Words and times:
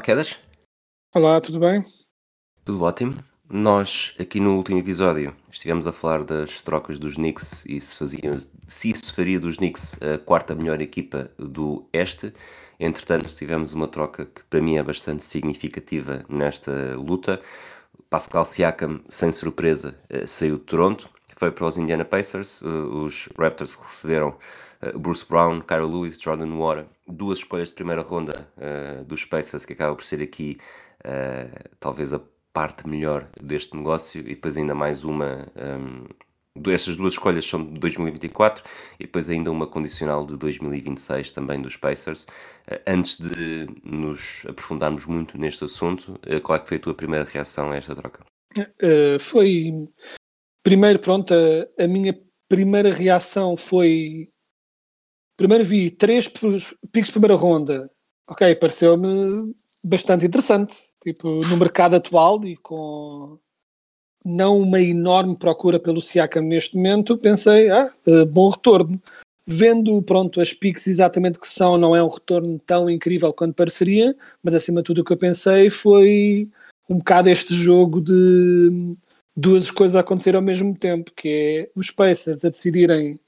Quedas. 0.00 0.38
Olá, 1.14 1.40
tudo 1.40 1.60
bem? 1.60 1.82
Tudo 2.64 2.82
ótimo. 2.82 3.22
Nós, 3.48 4.14
aqui 4.18 4.38
no 4.38 4.56
último 4.56 4.78
episódio, 4.78 5.34
estivemos 5.50 5.86
a 5.86 5.92
falar 5.92 6.22
das 6.22 6.62
trocas 6.62 6.98
dos 6.98 7.16
Knicks 7.16 7.64
e 7.66 7.80
se, 7.80 7.96
faziam, 7.98 8.38
se 8.68 8.90
isso 8.90 9.14
faria 9.14 9.40
dos 9.40 9.56
Knicks 9.56 9.96
a 10.00 10.18
quarta 10.18 10.54
melhor 10.54 10.80
equipa 10.80 11.30
do 11.36 11.88
Este. 11.92 12.32
Entretanto, 12.78 13.34
tivemos 13.34 13.74
uma 13.74 13.88
troca 13.88 14.24
que 14.26 14.42
para 14.44 14.60
mim 14.60 14.76
é 14.76 14.82
bastante 14.82 15.24
significativa 15.24 16.24
nesta 16.28 16.96
luta. 16.96 17.40
Pascal 18.08 18.44
Siakam, 18.44 19.00
sem 19.08 19.32
surpresa, 19.32 19.96
eh, 20.08 20.26
saiu 20.26 20.58
de 20.58 20.64
Toronto, 20.64 21.10
foi 21.36 21.50
para 21.50 21.66
os 21.66 21.76
Indiana 21.76 22.04
Pacers. 22.04 22.62
Eh, 22.62 22.66
Os 22.66 23.28
Raptors 23.38 23.74
receberam 23.74 24.36
Bruce 24.98 25.24
Brown, 25.28 25.60
Kyra 25.60 25.86
Lewis, 25.86 26.18
Jordan 26.20 26.56
Water, 26.56 26.86
duas 27.06 27.38
escolhas 27.38 27.68
de 27.68 27.74
primeira 27.74 28.02
ronda 28.02 28.48
eh, 28.58 29.02
dos 29.06 29.24
Pacers, 29.24 29.64
que 29.64 29.74
acaba 29.74 29.94
por 29.94 30.04
ser 30.04 30.22
aqui 30.22 30.58
eh, 31.04 31.48
talvez 31.78 32.12
a 32.12 32.20
parte 32.52 32.88
melhor 32.88 33.28
deste 33.40 33.76
negócio, 33.76 34.20
e 34.20 34.34
depois 34.34 34.56
ainda 34.56 34.74
mais 34.74 35.04
uma. 35.04 35.46
ehm, 35.56 36.06
estas 36.72 36.96
duas 36.96 37.14
escolhas 37.14 37.44
são 37.46 37.64
de 37.64 37.78
2024 37.78 38.64
e 38.98 39.04
depois 39.04 39.30
ainda 39.30 39.52
uma 39.52 39.66
condicional 39.68 40.26
de 40.26 40.36
2026 40.36 41.30
também 41.30 41.62
dos 41.62 41.76
Pacers. 41.76 42.26
Eh, 42.66 42.82
Antes 42.86 43.16
de 43.18 43.66
nos 43.84 44.44
aprofundarmos 44.48 45.06
muito 45.06 45.38
neste 45.38 45.64
assunto, 45.64 46.18
eh, 46.26 46.40
qual 46.40 46.56
é 46.56 46.60
que 46.60 46.68
foi 46.68 46.76
a 46.78 46.80
tua 46.80 46.94
primeira 46.94 47.24
reação 47.24 47.70
a 47.70 47.76
esta 47.76 47.94
troca? 47.94 48.24
Eh, 48.80 49.18
foi. 49.20 49.72
Primeiro, 50.62 50.98
pronto, 50.98 51.32
a, 51.32 51.84
a 51.84 51.86
minha 51.86 52.18
primeira 52.48 52.92
reação 52.92 53.56
foi. 53.56 54.28
Primeiro 55.40 55.64
vi 55.64 55.88
três 55.88 56.28
picos 56.28 57.06
de 57.06 57.12
primeira 57.12 57.34
ronda. 57.34 57.90
Ok, 58.28 58.54
pareceu-me 58.56 59.54
bastante 59.82 60.26
interessante. 60.26 60.76
Tipo, 61.02 61.40
no 61.46 61.56
mercado 61.56 61.96
atual 61.96 62.44
e 62.44 62.58
com 62.58 63.38
não 64.22 64.58
uma 64.58 64.78
enorme 64.78 65.34
procura 65.34 65.80
pelo 65.80 66.02
Siakam 66.02 66.42
neste 66.42 66.76
momento, 66.76 67.16
pensei, 67.16 67.70
ah, 67.70 67.90
eh, 68.06 68.26
bom 68.26 68.50
retorno. 68.50 69.00
Vendo, 69.46 70.02
pronto, 70.02 70.42
as 70.42 70.52
piques 70.52 70.86
exatamente 70.86 71.40
que 71.40 71.48
são, 71.48 71.78
não 71.78 71.96
é 71.96 72.04
um 72.04 72.10
retorno 72.10 72.58
tão 72.58 72.90
incrível 72.90 73.32
quanto 73.32 73.54
pareceria, 73.54 74.14
mas 74.42 74.54
acima 74.54 74.82
de 74.82 74.88
tudo 74.88 75.00
o 75.00 75.04
que 75.06 75.14
eu 75.14 75.16
pensei 75.16 75.70
foi 75.70 76.50
um 76.86 76.98
bocado 76.98 77.30
este 77.30 77.54
jogo 77.54 78.02
de 78.02 78.94
duas 79.34 79.70
coisas 79.70 79.96
acontecer 79.96 80.36
ao 80.36 80.42
mesmo 80.42 80.76
tempo, 80.76 81.10
que 81.16 81.28
é 81.30 81.70
os 81.74 81.90
Pacers 81.90 82.44
a 82.44 82.50
decidirem 82.50 83.18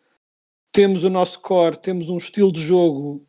temos 0.73 1.05
o 1.05 1.11
nosso 1.11 1.39
core, 1.41 1.77
temos 1.77 2.09
um 2.09 2.17
estilo 2.17 2.51
de 2.51 2.61
jogo, 2.61 3.25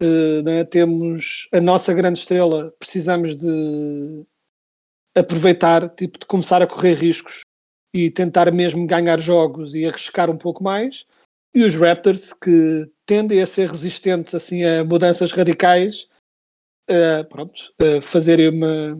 eh, 0.00 0.42
né, 0.42 0.64
temos 0.64 1.48
a 1.52 1.60
nossa 1.60 1.94
grande 1.94 2.18
estrela, 2.18 2.74
precisamos 2.78 3.34
de 3.36 4.26
aproveitar, 5.16 5.88
tipo, 5.90 6.18
de 6.18 6.26
começar 6.26 6.62
a 6.62 6.66
correr 6.66 6.94
riscos 6.94 7.42
e 7.94 8.10
tentar 8.10 8.52
mesmo 8.52 8.86
ganhar 8.86 9.20
jogos 9.20 9.74
e 9.74 9.86
arriscar 9.86 10.28
um 10.30 10.36
pouco 10.36 10.62
mais. 10.62 11.06
E 11.54 11.64
os 11.64 11.74
Raptors, 11.74 12.32
que 12.32 12.88
tendem 13.06 13.40
a 13.40 13.46
ser 13.46 13.68
resistentes 13.68 14.34
assim 14.34 14.64
a 14.64 14.84
mudanças 14.84 15.32
radicais, 15.32 16.08
eh, 16.88 17.22
pronto, 17.24 17.72
eh, 17.80 18.00
fazerem 18.00 18.48
uma, 18.48 18.98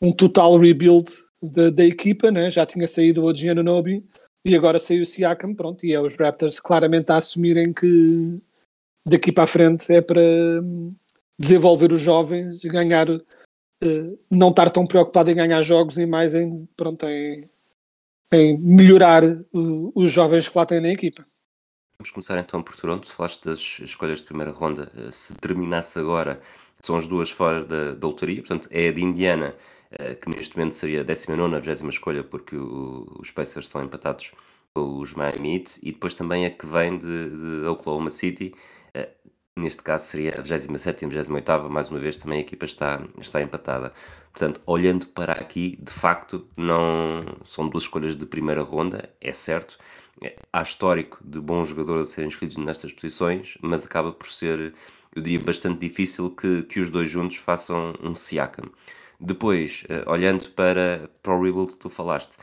um 0.00 0.12
total 0.12 0.58
rebuild 0.58 1.12
da, 1.42 1.84
equipa, 1.84 2.30
né? 2.30 2.50
já 2.50 2.64
tinha 2.64 2.88
saído 2.88 3.22
o 3.22 3.26
Odiano 3.26 3.62
Nobi 3.62 4.04
e 4.44 4.54
agora 4.54 4.78
saiu 4.78 5.02
o 5.02 5.06
Siakam, 5.06 5.54
pronto, 5.54 5.86
e 5.86 5.92
é 5.92 6.00
os 6.00 6.14
Raptors 6.16 6.60
claramente 6.60 7.10
a 7.10 7.16
assumirem 7.16 7.72
que 7.72 8.38
daqui 9.06 9.32
para 9.32 9.44
a 9.44 9.46
frente 9.46 9.90
é 9.92 10.00
para 10.00 10.20
hum, 10.62 10.94
desenvolver 11.38 11.92
os 11.92 12.00
jovens 12.00 12.62
e 12.64 12.68
ganhar, 12.68 13.08
eh, 13.08 14.16
não 14.30 14.50
estar 14.50 14.70
tão 14.70 14.86
preocupado 14.86 15.30
em 15.30 15.34
ganhar 15.34 15.62
jogos 15.62 15.96
e 15.96 16.06
mais 16.06 16.34
em, 16.34 16.66
pronto, 16.76 17.06
em, 17.06 17.48
em 18.32 18.58
melhorar 18.58 19.22
os 19.94 20.10
jovens 20.10 20.48
que 20.48 20.58
lá 20.58 20.66
têm 20.66 20.80
na 20.80 20.90
equipa. 20.90 21.24
Vamos 21.98 22.10
começar 22.10 22.38
então 22.38 22.62
por 22.62 22.76
Toronto. 22.76 23.10
Falaste 23.10 23.44
das 23.44 23.60
escolhas 23.80 24.18
de 24.18 24.26
primeira 24.26 24.50
ronda. 24.50 24.90
Eh, 24.96 25.10
Se 25.10 25.34
terminasse 25.36 25.98
agora, 25.98 26.40
são 26.80 26.96
as 26.96 27.06
duas 27.06 27.30
fora 27.30 27.64
da, 27.64 27.94
da. 27.94 28.08
Portanto, 28.08 28.68
é 28.70 28.88
a 28.88 28.92
de 28.92 29.02
Indiana, 29.02 29.54
que 30.20 30.28
neste 30.30 30.56
momento 30.56 30.74
seria 30.74 31.00
a 31.00 31.04
19 31.04 31.56
a 31.56 31.60
20 31.60 31.88
escolha, 31.90 32.22
porque 32.24 32.56
o- 32.56 33.06
os 33.20 33.30
Pacers 33.30 33.66
estão 33.66 33.82
empatados 33.82 34.32
com 34.74 34.98
os 34.98 35.12
Miami 35.14 35.56
Heat. 35.56 35.78
E 35.82 35.92
depois 35.92 36.14
também 36.14 36.46
a 36.46 36.50
que 36.50 36.66
vem 36.66 36.98
de, 36.98 37.60
de 37.62 37.66
Oklahoma 37.66 38.10
City. 38.10 38.54
eh, 38.94 39.10
Neste 39.56 39.82
caso 39.84 40.06
seria 40.06 40.34
a 40.38 40.40
27 40.40 41.02
e 41.02 41.06
a 41.06 41.08
28 41.08 41.70
mais 41.70 41.88
uma 41.88 41.98
vez 42.00 42.16
também 42.16 42.38
a 42.38 42.40
equipa 42.40 42.64
está, 42.64 43.00
está 43.20 43.40
empatada. 43.40 43.92
Portanto, 44.32 44.60
olhando 44.66 45.06
para 45.06 45.32
aqui, 45.34 45.76
de 45.80 45.92
facto, 45.92 46.48
não 46.56 47.24
são 47.44 47.68
duas 47.68 47.84
escolhas 47.84 48.16
de 48.16 48.26
primeira 48.26 48.62
ronda, 48.62 49.08
é 49.20 49.32
certo. 49.32 49.78
É, 50.22 50.36
Há 50.52 50.62
histórico 50.62 51.18
de 51.24 51.40
bons 51.40 51.68
jogadores 51.68 52.08
a 52.08 52.10
serem 52.10 52.28
escolhidos 52.28 52.56
nestas 52.64 52.92
posições, 52.92 53.56
mas 53.62 53.84
acaba 53.86 54.12
por 54.12 54.28
ser, 54.28 54.74
eu 55.14 55.22
diria, 55.22 55.40
bastante 55.40 55.78
difícil 55.86 56.30
que, 56.30 56.62
que 56.64 56.80
os 56.80 56.90
dois 56.90 57.08
juntos 57.10 57.36
façam 57.36 57.92
um 58.02 58.14
Siakam. 58.14 58.70
Depois, 59.20 59.84
eh, 59.88 60.04
olhando 60.06 60.50
para, 60.50 61.10
para 61.22 61.34
o 61.34 61.42
rebuild 61.42 61.72
que 61.72 61.78
tu 61.78 61.90
falaste, 61.90 62.36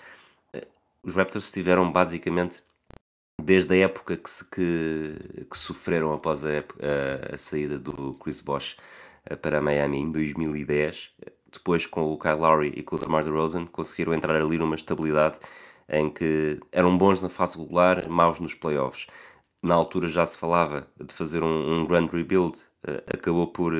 eh, 0.53 0.67
os 1.03 1.15
Raptors 1.15 1.45
estiveram 1.45 1.91
basicamente 1.91 2.63
desde 3.41 3.73
a 3.75 3.77
época 3.85 4.17
que, 4.17 4.29
se, 4.29 4.45
que, 4.49 5.45
que 5.49 5.57
sofreram 5.57 6.13
após 6.13 6.45
a, 6.45 6.51
época- 6.51 6.81
a- 7.33 7.37
saída 7.37 7.79
do 7.79 8.13
Chris 8.15 8.41
Bosh 8.41 8.77
eh, 9.25 9.35
para 9.35 9.61
Miami 9.61 9.99
em 9.99 10.11
2010, 10.11 11.11
depois 11.51 11.85
com 11.85 12.11
o 12.13 12.19
Kyle 12.19 12.35
Lowry 12.37 12.73
e 12.75 12.83
com 12.83 12.95
o 12.95 12.99
DeMar 12.99 13.23
DeRozan, 13.23 13.65
conseguiram 13.67 14.13
entrar 14.13 14.35
ali 14.41 14.57
numa 14.57 14.75
estabilidade 14.75 15.39
em 15.89 16.09
que 16.09 16.59
eram 16.71 16.97
bons 16.97 17.21
na 17.21 17.29
fase 17.29 17.57
regular, 17.57 18.09
maus 18.09 18.39
nos 18.39 18.53
playoffs. 18.55 19.07
Na 19.63 19.75
altura 19.75 20.07
já 20.07 20.25
se 20.25 20.37
falava 20.39 20.87
de 20.99 21.13
fazer 21.13 21.43
um, 21.43 21.81
um 21.83 21.85
rebuild, 22.07 22.57
acabou 23.13 23.47
por 23.47 23.73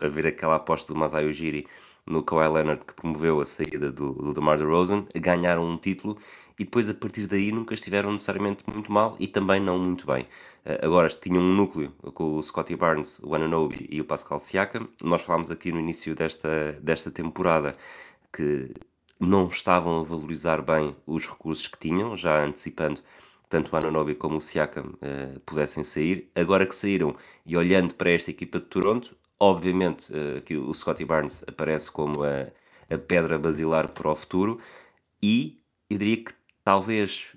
haver 0.00 0.26
aquela 0.26 0.56
aposta 0.56 0.92
do 0.92 0.98
Masai 0.98 1.26
Ujiri 1.26 1.66
no 2.06 2.22
Kawhi 2.22 2.48
Leonard 2.48 2.84
que 2.84 2.94
promoveu 2.94 3.40
a 3.40 3.44
saída 3.44 3.90
do, 3.92 4.12
do 4.14 4.34
DeMar 4.34 4.58
DeRozan, 4.58 5.06
ganharam 5.14 5.64
um 5.64 5.76
título 5.76 6.16
e 6.58 6.64
depois 6.64 6.88
a 6.88 6.94
partir 6.94 7.26
daí 7.26 7.52
nunca 7.52 7.74
estiveram 7.74 8.12
necessariamente 8.12 8.64
muito 8.72 8.90
mal 8.90 9.16
e 9.18 9.26
também 9.28 9.60
não 9.60 9.78
muito 9.78 10.06
bem. 10.06 10.26
Eh, 10.64 10.80
Agora 10.82 11.08
tinham 11.08 11.42
um 11.42 11.54
núcleo 11.54 11.92
com 12.14 12.36
o 12.36 12.42
Scottie 12.42 12.76
Barnes, 12.76 13.18
o 13.20 13.34
Ananobi 13.34 13.86
e 13.90 14.00
o 14.00 14.04
Pascal 14.04 14.38
Siakam. 14.40 14.88
Nós 15.02 15.22
falámos 15.22 15.50
aqui 15.50 15.72
no 15.72 15.80
início 15.80 16.14
desta, 16.14 16.72
desta 16.82 17.10
temporada 17.10 17.76
que 18.32 18.72
não 19.20 19.48
estavam 19.48 20.00
a 20.00 20.04
valorizar 20.04 20.62
bem 20.62 20.96
os 21.06 21.26
recursos 21.26 21.66
que 21.68 21.78
tinham, 21.78 22.16
já 22.16 22.44
antecipando 22.44 23.02
tanto 23.48 23.72
o 23.72 23.76
Ananobi 23.76 24.14
como 24.14 24.38
o 24.38 24.40
Siakam 24.40 24.94
eh, 25.02 25.38
pudessem 25.46 25.84
sair. 25.84 26.30
Agora 26.34 26.66
que 26.66 26.74
saíram 26.74 27.16
e 27.44 27.56
olhando 27.56 27.94
para 27.94 28.10
esta 28.10 28.30
equipa 28.30 28.58
de 28.60 28.66
Toronto, 28.66 29.16
obviamente 29.38 30.12
eh, 30.14 30.40
que 30.40 30.56
o 30.56 30.72
Scottie 30.74 31.04
Barnes 31.04 31.44
aparece 31.46 31.90
como 31.90 32.22
a, 32.22 32.48
a 32.90 32.98
pedra 32.98 33.38
basilar 33.38 33.88
para 33.88 34.10
o 34.10 34.16
futuro 34.16 34.60
e 35.22 35.60
eu 35.90 35.98
diria 35.98 36.24
que 36.24 36.32
talvez 36.64 37.36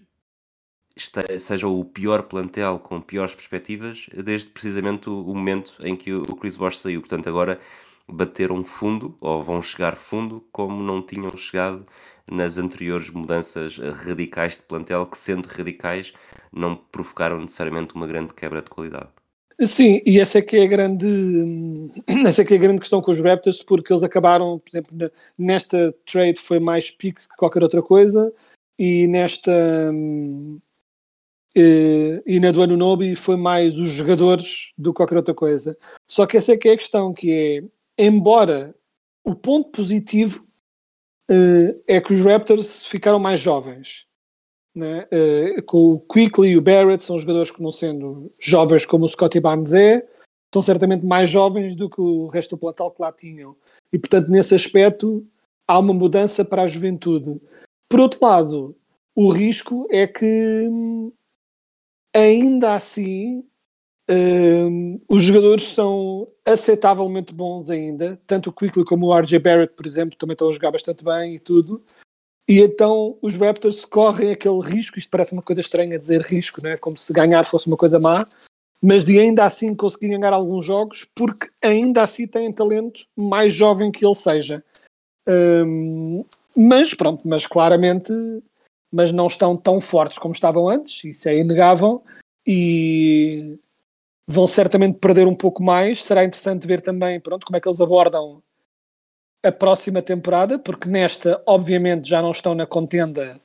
seja 1.40 1.68
o 1.68 1.86
pior 1.86 2.24
plantel 2.24 2.80
com 2.80 3.00
piores 3.02 3.34
perspectivas 3.34 4.08
desde 4.14 4.50
precisamente 4.50 5.10
o, 5.10 5.34
momento 5.34 5.76
em 5.80 5.96
que 5.96 6.14
o, 6.14 6.36
Chris 6.36 6.58
Bosh 6.58 6.80
saiu. 6.80 7.00
Portanto, 7.02 7.30
agora 7.30 7.60
bateram 8.08 8.64
fundo, 8.64 9.16
ou 9.22 9.44
vão 9.44 9.62
chegar 9.62 9.96
fundo, 9.96 10.46
como 10.52 10.84
não 10.84 11.02
tinham 11.02 11.36
chegado 11.38 11.86
nas 12.30 12.58
anteriores 12.58 13.10
mudanças 13.10 13.78
radicais 13.78 14.56
de 14.56 14.64
plantel, 14.64 15.06
que 15.06 15.18
sendo 15.18 15.48
radicais, 15.48 16.14
não 16.52 16.76
provocaram 16.76 17.40
necessariamente 17.40 17.96
uma 17.96 18.08
grande 18.08 18.34
quebra 18.34 18.62
de 18.62 18.70
qualidade. 18.70 19.19
Sim, 19.66 20.02
e 20.06 20.20
essa 20.20 20.40
é 20.40 20.42
que 20.42 20.58
é 20.58 20.64
a 20.64 20.68
grande, 20.68 21.06
essa 22.26 22.42
é 22.42 22.46
que 22.46 22.54
é 22.54 22.58
a 22.58 22.60
grande 22.60 22.80
questão 22.80 23.02
com 23.02 23.12
os 23.12 23.20
Raptors, 23.20 23.62
porque 23.62 23.92
eles 23.92 24.04
acabaram, 24.04 24.60
por 24.60 24.70
exemplo, 24.70 25.12
nesta 25.38 25.94
trade 26.06 26.40
foi 26.40 26.60
mais 26.60 26.90
picks 26.90 27.28
que 27.28 27.36
qualquer 27.36 27.62
outra 27.62 27.82
coisa, 27.82 28.34
e 28.78 29.06
nesta 29.08 29.52
hum, 29.92 30.60
eh, 31.56 32.22
e 32.26 32.40
na 32.40 32.52
do 32.52 32.62
Anunobi 32.62 33.16
foi 33.16 33.36
mais 33.36 33.78
os 33.78 33.90
jogadores 33.90 34.72
do 34.78 34.94
que 34.94 34.98
qualquer 34.98 35.18
outra 35.18 35.34
coisa. 35.34 35.78
Só 36.08 36.26
que 36.26 36.38
essa 36.38 36.54
é 36.54 36.58
que 36.58 36.70
é 36.70 36.74
a 36.74 36.78
questão, 36.78 37.14
que 37.14 37.32
é, 37.98 38.06
embora 38.06 38.74
o 39.26 39.36
ponto 39.36 39.70
positivo 39.72 40.48
eh, 41.30 41.76
é 41.88 42.02
que 42.02 42.14
os 42.14 42.22
Raptors 42.22 42.86
ficaram 42.86 43.20
mais 43.20 43.40
jovens. 43.40 44.08
Né? 44.76 45.08
Eh, 45.12 45.62
com 45.64 45.94
o 45.94 46.00
Quickly 46.00 46.50
e 46.50 46.58
o 46.58 46.62
Barrett 46.62 47.04
são 47.04 47.18
jogadores 47.18 47.52
que 47.52 47.62
não 47.62 47.72
sendo 47.72 48.32
jovens 48.40 48.86
como 48.86 49.06
o 49.06 49.10
Scottie 49.10 49.40
Barnes 49.40 49.74
é, 49.74 50.08
são 50.54 50.62
certamente 50.62 51.06
mais 51.06 51.30
jovens 51.30 51.76
do 51.76 51.90
que 51.90 52.00
o 52.00 52.28
resto 52.28 52.52
do 52.52 52.60
plantel 52.60 52.92
que 52.92 53.02
lá 53.02 53.12
tinham. 53.12 53.56
E 53.92 53.98
portanto, 53.98 54.30
nesse 54.30 54.56
aspecto, 54.56 55.26
há 55.68 55.78
uma 55.80 55.94
mudança 55.94 56.44
para 56.44 56.64
a 56.64 56.68
juventude. 56.68 57.40
Por 57.90 58.00
outro 58.00 58.20
lado, 58.22 58.76
o 59.16 59.30
risco 59.30 59.88
é 59.92 60.08
que 60.08 60.68
hum, 60.70 61.12
ainda 62.16 62.76
assim 62.76 63.44
hum, 64.10 65.00
os 65.08 65.24
jogadores 65.24 65.64
são 65.74 66.28
aceitavelmente 66.46 67.34
bons 67.34 67.70
ainda, 67.70 68.20
tanto 68.26 68.50
o 68.50 68.54
Quickly 68.54 68.84
como 68.84 69.08
o 69.08 69.18
RJ 69.18 69.40
Barrett, 69.40 69.74
por 69.76 69.86
exemplo, 69.86 70.18
também 70.18 70.34
estão 70.34 70.50
a 70.50 70.52
jogar 70.52 70.72
bastante 70.72 71.04
bem 71.04 71.36
e 71.36 71.40
tudo. 71.40 71.84
E 72.50 72.62
então 72.62 73.16
os 73.22 73.36
Raptors 73.36 73.86
correm 73.86 74.32
aquele 74.32 74.60
risco, 74.62 74.98
isto 74.98 75.12
parece 75.12 75.34
uma 75.34 75.42
coisa 75.44 75.62
estranha 75.62 76.00
dizer 76.00 76.22
risco, 76.22 76.60
né? 76.64 76.78
como 76.78 76.98
se 76.98 77.14
ganhar 77.14 77.46
fosse 77.46 77.68
uma 77.68 77.78
coisa 77.78 78.00
má, 78.00 78.28
mas 78.82 79.06
de 79.06 79.20
ainda 79.20 79.46
assim 79.46 79.76
conseguir 79.76 80.10
ganhar 80.10 80.34
alguns 80.34 80.66
jogos, 80.66 81.06
porque 81.14 81.48
ainda 81.62 82.02
assim 82.02 82.26
têm 82.26 82.52
talento 82.52 83.06
mais 83.16 83.54
jovem 83.54 83.92
que 83.92 84.04
ele 84.04 84.16
seja. 84.16 84.64
Hum, 85.28 86.26
mas 86.56 86.96
pronto, 86.96 87.28
mas 87.28 87.46
claramente 87.46 88.12
mas 88.92 89.12
não 89.12 89.28
estão 89.28 89.56
tão 89.56 89.80
fortes 89.80 90.18
como 90.18 90.34
estavam 90.34 90.68
antes, 90.68 91.04
isso 91.04 91.30
é 91.30 91.38
inegável, 91.38 92.04
e 92.44 93.60
vão 94.28 94.48
certamente 94.48 94.98
perder 94.98 95.28
um 95.28 95.36
pouco 95.36 95.62
mais. 95.62 96.04
Será 96.04 96.24
interessante 96.26 96.66
ver 96.66 96.82
também 96.82 97.20
pronto, 97.20 97.46
como 97.46 97.56
é 97.56 97.62
que 97.62 97.68
eles 97.68 97.80
abordam 97.80 98.42
a 99.44 99.52
próxima 99.52 100.02
temporada, 100.02 100.60
porque 100.60 100.90
nesta, 100.90 101.42
obviamente, 101.46 102.10
já 102.10 102.22
não 102.22 102.32
estão 102.32 102.54
na 102.54 102.66
contenda 102.66 103.40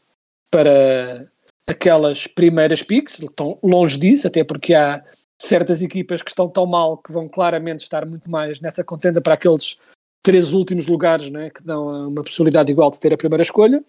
para 0.50 1.26
aquelas 1.66 2.26
primeiras 2.26 2.82
picks, 2.82 3.18
estão 3.18 3.58
longe 3.62 3.98
disso, 3.98 4.26
até 4.26 4.44
porque 4.44 4.74
há 4.74 5.04
certas 5.40 5.82
equipas 5.82 6.22
que 6.22 6.30
estão 6.30 6.48
tão 6.48 6.66
mal 6.66 6.98
que 6.98 7.12
vão 7.12 7.28
claramente 7.28 7.82
estar 7.82 8.06
muito 8.06 8.30
mais 8.30 8.60
nessa 8.60 8.84
contenda 8.84 9.20
para 9.20 9.34
aqueles 9.34 9.78
três 10.22 10.52
últimos 10.52 10.86
lugares 10.86 11.30
né, 11.30 11.50
que 11.50 11.62
dão 11.62 12.08
uma 12.08 12.22
possibilidade 12.22 12.72
igual 12.72 12.90
de 12.90 12.98
ter 12.98 13.12
a 13.12 13.16
primeira 13.16 13.42
escolha, 13.42 13.84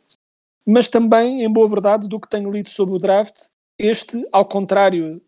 mas 0.68 0.88
também, 0.88 1.44
em 1.44 1.52
boa 1.52 1.70
verdade, 1.70 2.08
do 2.08 2.20
que 2.20 2.30
tenho 2.30 2.52
lido 2.52 2.70
sobre 2.70 2.96
o 2.96 3.00
draft, 3.00 3.36
este, 3.78 4.22
ao 4.32 4.46
contrário 4.46 5.22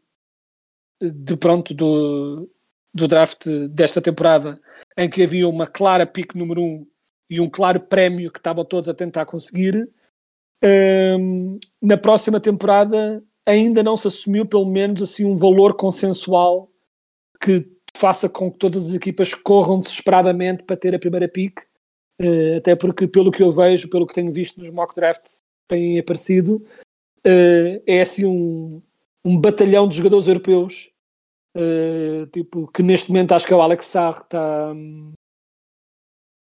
de 1.02 1.38
pronto 1.38 1.74
do, 1.74 2.50
do 2.94 3.08
draft 3.08 3.48
desta 3.70 4.02
temporada, 4.02 4.60
em 4.98 5.10
que 5.10 5.24
havia 5.24 5.48
uma 5.48 5.68
clara 5.68 6.06
pick 6.06 6.36
número 6.36 6.62
um 6.62 6.88
e 7.30 7.40
um 7.40 7.50
claro 7.50 7.80
prémio 7.80 8.32
que 8.32 8.40
estavam 8.40 8.64
todos 8.64 8.90
a 8.90 8.94
tentar 8.94 9.26
conseguir, 9.26 9.88
um, 10.64 11.60
na 11.82 11.98
próxima 11.98 12.40
temporada 12.40 13.24
ainda 13.46 13.84
não 13.84 13.96
se 13.96 14.08
assumiu 14.08 14.46
pelo 14.46 14.66
menos 14.66 15.02
assim 15.02 15.24
um 15.24 15.38
valor 15.38 15.76
consensual 15.76 16.70
que 17.40 17.66
faça 17.96 18.28
com 18.28 18.52
que 18.52 18.58
todas 18.58 18.90
as 18.90 18.96
equipas 18.96 19.34
corram 19.34 19.80
desesperadamente 19.80 20.64
para 20.64 20.76
ter 20.76 20.96
a 20.96 21.00
primeira 21.00 21.28
pick, 21.28 21.60
uh, 22.22 22.58
até 22.58 22.76
porque 22.76 23.08
pelo 23.08 23.32
que 23.32 23.44
eu 23.44 23.52
vejo, 23.52 23.90
pelo 23.90 24.08
que 24.08 24.14
tenho 24.14 24.32
visto 24.32 24.60
nos 24.60 24.70
mock 24.72 24.96
drafts 24.96 25.38
têm 25.68 26.00
aparecido, 26.00 26.66
uh, 27.26 27.84
é 27.86 28.02
assim 28.02 28.26
um, 28.26 28.82
um 29.24 29.40
batalhão 29.40 29.88
de 29.88 29.98
jogadores 29.98 30.28
europeus, 30.28 30.92
uh, 31.56 32.28
tipo, 32.28 32.68
que 32.72 32.84
neste 32.84 33.10
momento 33.10 33.34
acho 33.34 33.46
que 33.46 33.54
é 33.54 33.56
o 33.56 33.62
Alex 33.62 33.86
Sarr 33.86 34.22
está 34.22 34.72
um, 34.74 35.14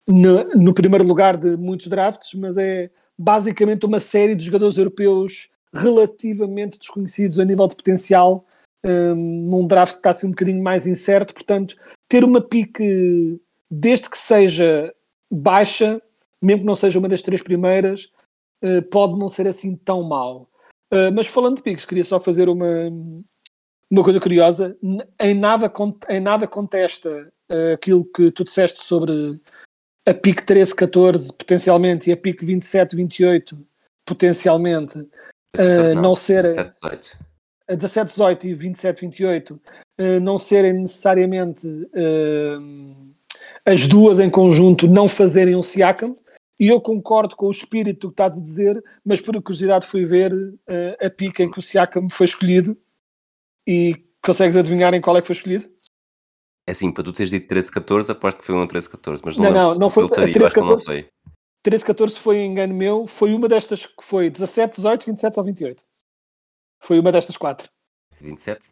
no, 0.07 0.43
no, 0.55 0.73
primeiro 0.73 1.05
lugar 1.05 1.37
de 1.37 1.55
muitos 1.57 1.87
drafts, 1.87 2.33
mas 2.33 2.57
é 2.57 2.89
basicamente 3.17 3.85
uma 3.85 3.99
série 3.99 4.35
de 4.35 4.45
jogadores 4.45 4.77
europeus 4.77 5.49
relativamente 5.73 6.79
desconhecidos 6.79 7.39
a 7.39 7.45
nível 7.45 7.67
de 7.67 7.75
potencial 7.75 8.45
um, 8.85 9.15
num 9.15 9.67
draft 9.67 9.93
que 9.93 9.99
está 9.99 10.11
assim 10.11 10.27
um 10.27 10.31
bocadinho 10.31 10.61
mais 10.61 10.87
incerto, 10.87 11.33
portanto, 11.33 11.75
ter 12.07 12.23
uma 12.23 12.41
pique, 12.41 13.39
desde 13.69 14.09
que 14.09 14.17
seja 14.17 14.93
baixa, 15.29 16.01
mesmo 16.41 16.61
que 16.61 16.67
não 16.67 16.75
seja 16.75 16.99
uma 16.99 17.09
das 17.09 17.21
três 17.21 17.41
primeiras, 17.41 18.09
uh, 18.63 18.81
pode 18.89 19.17
não 19.17 19.29
ser 19.29 19.47
assim 19.47 19.75
tão 19.75 20.03
mal. 20.03 20.49
Uh, 20.93 21.11
mas 21.13 21.27
falando 21.27 21.57
de 21.57 21.63
piques, 21.63 21.85
queria 21.85 22.05
só 22.05 22.19
fazer 22.19 22.47
uma, 22.47 22.89
uma 23.89 24.03
coisa 24.03 24.19
curiosa. 24.19 24.77
Em 25.19 25.33
nada, 25.33 25.71
em 26.09 26.19
nada 26.19 26.47
contesta 26.47 27.29
uh, 27.51 27.73
aquilo 27.73 28.05
que 28.05 28.31
tu 28.31 28.43
disseste 28.43 28.83
sobre 28.83 29.39
a 30.07 30.13
pique 30.13 30.41
13-14 30.41 31.35
potencialmente 31.35 32.09
e 32.09 32.13
a 32.13 32.17
pique 32.17 32.45
27-28 32.45 33.57
potencialmente 34.05 34.97
uh, 34.99 35.93
não, 35.95 36.01
não 36.01 36.15
serem 36.15 36.53
17, 36.53 37.17
17, 37.69 38.11
18 38.11 38.47
e 38.47 38.53
27, 38.53 39.01
28 39.01 39.51
uh, 39.51 40.19
não 40.21 40.37
serem 40.37 40.73
necessariamente 40.73 41.67
uh, 41.67 43.13
as 43.65 43.85
duas 43.85 44.19
em 44.19 44.29
conjunto 44.29 44.87
não 44.87 45.09
fazerem 45.09 45.57
um 45.57 45.63
Siakam 45.63 46.15
e 46.57 46.69
eu 46.69 46.79
concordo 46.79 47.35
com 47.35 47.47
o 47.47 47.51
espírito 47.51 48.07
que 48.07 48.13
está 48.13 48.25
a 48.25 48.29
dizer, 48.29 48.81
mas 49.05 49.21
por 49.21 49.39
curiosidade 49.43 49.85
fui 49.85 50.05
ver 50.05 50.33
a 50.99 51.07
pica 51.07 51.43
em 51.43 51.51
que 51.51 51.59
o 51.59 51.61
Siakam 51.61 52.09
foi 52.09 52.25
escolhido 52.25 52.75
e 53.67 54.07
consegues 54.23 54.55
adivinhar 54.55 54.93
em 54.93 55.01
qual 55.01 55.17
é 55.17 55.21
que 55.21 55.27
foi 55.27 55.35
escolhido? 55.35 55.69
É 56.65 56.71
assim, 56.71 56.91
para 56.91 57.03
tu 57.03 57.13
teres 57.13 57.29
dito 57.29 57.53
13-14, 57.53 58.09
aposto 58.09 58.39
que 58.39 58.45
foi 58.45 58.55
um 58.55 58.67
13-14, 58.67 59.21
mas 59.23 59.37
não, 59.37 59.51
não, 59.51 59.51
não, 59.53 59.75
não 59.75 59.89
foi, 59.89 60.05
a 60.05 60.07
13-14 60.07 60.85
foi. 60.85 61.09
13-14 61.65 62.11
foi 62.17 62.43
engano 62.43 62.73
meu, 62.73 63.07
foi 63.07 63.33
uma 63.33 63.47
destas 63.47 63.85
que 63.85 64.03
foi 64.03 64.29
17, 64.29 64.77
18, 64.77 65.05
27 65.05 65.39
ou 65.39 65.45
28. 65.45 65.83
Foi 66.79 66.99
uma 66.99 67.11
destas 67.11 67.35
quatro. 67.35 67.69
27? 68.21 68.71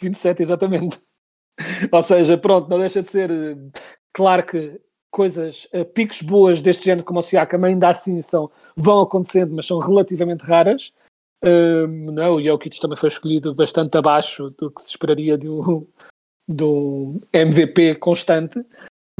27, 0.00 0.42
exatamente. 0.42 0.98
ou 1.92 2.02
seja, 2.02 2.38
pronto, 2.38 2.68
não 2.68 2.78
deixa 2.78 3.02
de 3.02 3.10
ser. 3.10 3.30
Claro 4.12 4.46
que 4.46 4.80
coisas, 5.10 5.66
uh, 5.72 5.84
picos 5.84 6.22
boas 6.22 6.60
deste 6.60 6.84
género 6.84 7.04
como 7.04 7.20
o 7.20 7.22
Siakam 7.22 7.64
ainda 7.64 7.88
assim 7.88 8.20
são, 8.22 8.50
vão 8.76 9.00
acontecendo, 9.00 9.54
mas 9.54 9.66
são 9.66 9.78
relativamente 9.78 10.42
raras. 10.42 10.92
Uh, 11.44 11.86
não, 12.12 12.32
o 12.32 12.42
Jokic 12.42 12.80
também 12.80 12.96
foi 12.96 13.08
escolhido 13.08 13.54
bastante 13.54 13.96
abaixo 13.96 14.50
do 14.58 14.70
que 14.70 14.82
se 14.82 14.90
esperaria 14.90 15.38
de 15.38 15.48
um, 15.48 15.86
de 16.48 16.64
um 16.64 17.20
MVP 17.32 17.96
constante 17.96 18.64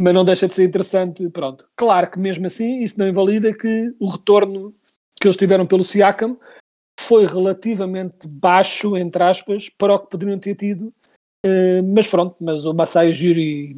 mas 0.00 0.14
não 0.14 0.24
deixa 0.24 0.46
de 0.46 0.54
ser 0.54 0.64
interessante, 0.64 1.28
pronto. 1.28 1.68
Claro 1.76 2.10
que 2.10 2.18
mesmo 2.18 2.46
assim 2.46 2.78
isso 2.78 2.98
não 2.98 3.08
invalida 3.08 3.52
que 3.52 3.92
o 3.98 4.06
retorno 4.06 4.72
que 5.20 5.26
eles 5.26 5.36
tiveram 5.36 5.66
pelo 5.66 5.82
Siakam 5.82 6.38
foi 7.00 7.26
relativamente 7.26 8.28
baixo, 8.28 8.96
entre 8.96 9.22
aspas, 9.22 9.68
para 9.68 9.94
o 9.94 9.98
que 9.98 10.10
poderiam 10.10 10.38
ter 10.38 10.54
tido, 10.54 10.92
uh, 11.44 11.82
mas 11.94 12.06
pronto, 12.06 12.36
mas 12.40 12.64
o 12.64 12.72
Masai 12.72 13.12
Jiri 13.12 13.76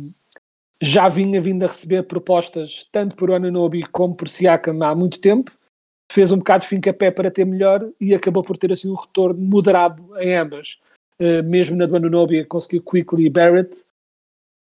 já 0.82 1.08
vinha 1.08 1.40
vindo 1.40 1.62
a 1.62 1.68
receber 1.68 2.02
propostas 2.02 2.86
tanto 2.92 3.16
por 3.16 3.32
Ananobi 3.32 3.82
como 3.86 4.14
por 4.14 4.28
Siakam 4.28 4.82
há 4.82 4.94
muito 4.94 5.18
tempo, 5.20 5.52
fez 6.10 6.32
um 6.32 6.38
bocado 6.38 6.62
de 6.62 6.68
fim-capé 6.68 7.10
para 7.10 7.30
ter 7.30 7.44
melhor 7.44 7.88
e 8.00 8.12
acabou 8.12 8.42
por 8.42 8.58
ter 8.58 8.72
assim 8.72 8.90
um 8.90 8.94
retorno 8.94 9.40
moderado 9.40 10.18
em 10.18 10.34
ambas. 10.34 10.80
Uh, 11.20 11.44
mesmo 11.44 11.76
na 11.76 11.86
do 11.86 11.96
Ananobi 11.96 12.44
conseguiu 12.44 12.82
Quickly 12.82 13.26
e 13.26 13.30
Barrett, 13.30 13.84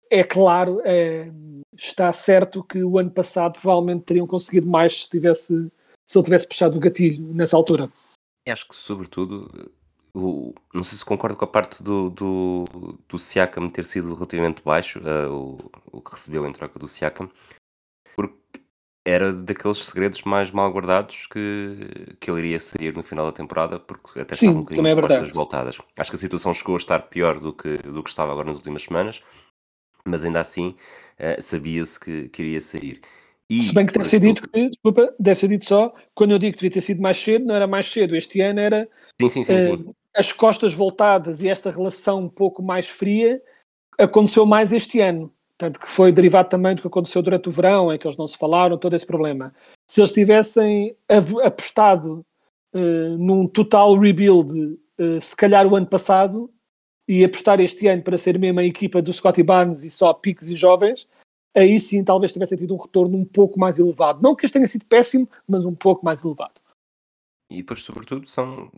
é 0.09 0.23
claro, 0.23 0.81
é, 0.83 1.31
está 1.77 2.11
certo 2.11 2.63
que 2.63 2.83
o 2.83 2.97
ano 2.97 3.11
passado 3.11 3.59
provavelmente 3.61 4.03
teriam 4.03 4.27
conseguido 4.27 4.67
mais 4.67 5.03
se, 5.03 5.09
tivesse, 5.09 5.71
se 6.05 6.17
ele 6.17 6.25
tivesse 6.25 6.47
puxado 6.47 6.77
o 6.77 6.81
gatilho 6.81 7.33
nessa 7.33 7.55
altura. 7.55 7.89
Acho 8.47 8.67
que, 8.67 8.75
sobretudo, 8.75 9.71
o, 10.13 10.53
não 10.73 10.83
sei 10.83 10.97
se 10.97 11.05
concordo 11.05 11.37
com 11.37 11.45
a 11.45 11.47
parte 11.47 11.81
do, 11.81 12.09
do, 12.09 12.97
do 13.07 13.19
Siakam 13.19 13.69
ter 13.69 13.85
sido 13.85 14.13
relativamente 14.13 14.61
baixo, 14.63 14.99
uh, 14.99 15.31
o, 15.31 15.97
o 15.97 16.01
que 16.01 16.11
recebeu 16.11 16.45
em 16.45 16.51
troca 16.51 16.79
do 16.79 16.87
Siakam, 16.87 17.29
era 19.07 19.31
daqueles 19.31 19.77
segredos 19.85 20.21
mais 20.23 20.51
mal 20.51 20.69
guardados 20.69 21.27
que, 21.27 21.77
que 22.19 22.29
ele 22.29 22.39
iria 22.39 22.59
sair 22.59 22.93
no 22.93 23.01
final 23.01 23.25
da 23.25 23.31
temporada, 23.31 23.79
porque 23.79 24.19
até 24.19 24.35
Sim, 24.35 24.47
estava 24.47 24.57
um 24.57 24.63
bocadinho 24.63 24.87
é 24.87 24.95
verdade. 24.95 25.31
voltadas. 25.31 25.77
Acho 25.97 26.11
que 26.11 26.17
a 26.17 26.19
situação 26.19 26.53
chegou 26.53 26.75
a 26.75 26.77
estar 26.77 26.99
pior 27.03 27.39
do 27.39 27.53
que, 27.53 27.77
do 27.77 28.03
que 28.03 28.09
estava 28.09 28.33
agora 28.33 28.49
nas 28.49 28.57
últimas 28.57 28.83
semanas, 28.83 29.21
mas 30.05 30.25
ainda 30.25 30.41
assim 30.41 30.75
uh, 31.19 31.41
sabia-se 31.41 31.97
que, 31.97 32.27
que 32.27 32.43
iria 32.43 32.59
sair. 32.59 32.99
E, 33.49 33.61
Se 33.61 33.73
bem 33.73 33.85
que 33.85 33.93
deve 33.93 34.09
ser 34.09 34.19
dito 34.19 34.49
que, 34.49 34.67
desculpa, 34.67 35.15
deve 35.17 35.39
ser 35.39 35.47
dito 35.47 35.63
só, 35.63 35.95
quando 36.13 36.31
eu 36.31 36.37
digo 36.37 36.51
que 36.51 36.59
devia 36.61 36.73
ter 36.73 36.81
sido 36.81 37.01
mais 37.01 37.17
cedo, 37.17 37.45
não 37.45 37.55
era 37.55 37.65
mais 37.65 37.89
cedo, 37.89 38.13
este 38.13 38.41
ano 38.41 38.59
era 38.59 38.89
Sim, 39.21 39.29
sim, 39.29 39.43
sim, 39.45 39.77
sim. 39.77 39.93
as 40.13 40.33
costas 40.33 40.73
voltadas 40.73 41.41
e 41.41 41.47
esta 41.47 41.71
relação 41.71 42.19
um 42.19 42.29
pouco 42.29 42.61
mais 42.61 42.89
fria 42.89 43.41
aconteceu 43.97 44.45
mais 44.45 44.73
este 44.73 44.99
ano. 44.99 45.33
Tanto 45.57 45.79
que 45.79 45.89
foi 45.89 46.11
derivado 46.11 46.49
também 46.49 46.75
do 46.75 46.81
que 46.81 46.87
aconteceu 46.87 47.21
durante 47.21 47.49
o 47.49 47.51
verão, 47.51 47.91
em 47.91 47.97
que 47.97 48.05
eles 48.05 48.17
não 48.17 48.27
se 48.27 48.37
falaram, 48.37 48.77
todo 48.77 48.95
esse 48.95 49.05
problema. 49.05 49.53
Se 49.89 50.01
eles 50.01 50.11
tivessem 50.11 50.95
apostado 51.43 52.25
uh, 52.73 53.17
num 53.17 53.47
total 53.47 53.97
rebuild, 53.97 54.53
uh, 54.99 55.19
se 55.19 55.35
calhar 55.35 55.65
o 55.65 55.75
ano 55.75 55.87
passado, 55.87 56.51
e 57.07 57.23
apostar 57.23 57.59
este 57.61 57.87
ano 57.87 58.03
para 58.03 58.17
ser 58.17 58.37
mesmo 58.37 58.59
a 58.59 58.65
equipa 58.65 59.01
do 59.01 59.13
Scotty 59.13 59.41
Barnes 59.41 59.83
e 59.83 59.89
só 59.89 60.13
piques 60.13 60.49
e 60.49 60.55
jovens, 60.55 61.07
aí 61.55 61.79
sim 61.79 62.03
talvez 62.03 62.33
tivesse 62.33 62.57
tido 62.57 62.75
um 62.75 62.77
retorno 62.77 63.17
um 63.17 63.25
pouco 63.25 63.57
mais 63.57 63.79
elevado. 63.79 64.21
Não 64.21 64.35
que 64.35 64.45
este 64.45 64.53
tenha 64.53 64.67
sido 64.67 64.85
péssimo, 64.85 65.29
mas 65.47 65.63
um 65.63 65.73
pouco 65.73 66.03
mais 66.03 66.23
elevado. 66.23 66.59
E 67.49 67.57
depois, 67.57 67.81
sobretudo, 67.81 68.27
são 68.27 68.69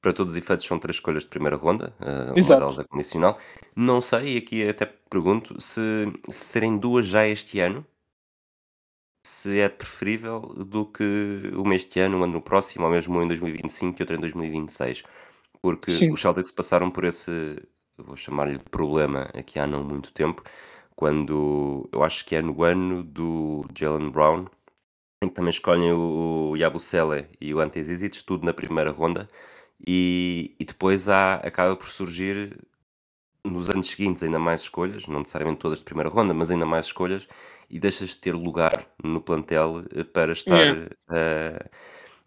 para 0.00 0.12
todos 0.12 0.32
os 0.34 0.38
efeitos, 0.38 0.64
são 0.64 0.78
três 0.78 0.96
escolhas 0.96 1.24
de 1.24 1.28
primeira 1.28 1.56
ronda, 1.56 1.92
uh, 2.00 2.32
uma 2.32 2.58
delas 2.58 2.78
é 2.78 2.84
condicional. 2.84 3.36
Não 3.74 4.00
sei, 4.00 4.34
e 4.34 4.38
aqui 4.38 4.66
até 4.66 4.86
pergunto, 5.08 5.60
se, 5.60 5.80
se 6.28 6.44
serem 6.44 6.78
duas 6.78 7.06
já 7.06 7.26
este 7.26 7.60
ano, 7.60 7.86
se 9.26 9.58
é 9.60 9.68
preferível 9.68 10.40
do 10.40 10.86
que 10.86 11.04
uma 11.54 11.74
este 11.74 12.00
ano, 12.00 12.18
uma 12.18 12.26
no 12.26 12.40
próximo, 12.40 12.84
ou 12.86 12.90
mesmo 12.90 13.14
uma 13.14 13.24
em 13.24 13.28
2025 13.28 13.98
e 13.98 14.02
outra 14.02 14.16
em 14.16 14.20
2026. 14.20 15.02
Porque 15.60 15.90
Sim. 15.90 16.12
os 16.12 16.20
Celtics 16.20 16.52
passaram 16.52 16.90
por 16.90 17.04
esse, 17.04 17.30
vou 17.96 18.16
chamar-lhe 18.16 18.58
problema 18.58 19.28
aqui 19.34 19.58
há 19.58 19.66
não 19.66 19.84
muito 19.84 20.12
tempo, 20.12 20.42
quando 20.94 21.88
eu 21.92 22.02
acho 22.02 22.24
que 22.24 22.36
é 22.36 22.42
no 22.42 22.62
ano 22.62 23.02
do 23.02 23.64
Jalen 23.76 24.10
Brown, 24.10 24.46
em 25.22 25.28
que 25.28 25.34
também 25.34 25.50
escolhem 25.50 25.92
o, 25.92 26.50
o 26.52 26.56
Yabusele 26.56 27.28
e 27.40 27.52
o 27.54 27.60
Ante 27.60 27.82
Zizic, 27.82 28.24
tudo 28.24 28.46
na 28.46 28.54
primeira 28.54 28.90
ronda, 28.90 29.28
e, 29.86 30.56
e 30.58 30.64
depois 30.64 31.08
há, 31.08 31.34
acaba 31.34 31.76
por 31.76 31.88
surgir 31.88 32.58
nos 33.44 33.68
anos 33.70 33.88
seguintes 33.88 34.22
ainda 34.22 34.38
mais 34.38 34.62
escolhas, 34.62 35.06
não 35.06 35.20
necessariamente 35.20 35.60
todas 35.60 35.78
de 35.78 35.84
primeira 35.84 36.10
ronda, 36.10 36.34
mas 36.34 36.50
ainda 36.50 36.66
mais 36.66 36.86
escolhas, 36.86 37.28
e 37.70 37.78
deixas 37.78 38.10
de 38.10 38.18
ter 38.18 38.34
lugar 38.34 38.86
no 39.02 39.20
plantel 39.20 39.84
eh, 39.94 40.04
para 40.04 40.32
estar 40.32 40.66
Yeah. 40.66 40.74
eh, 41.12 41.70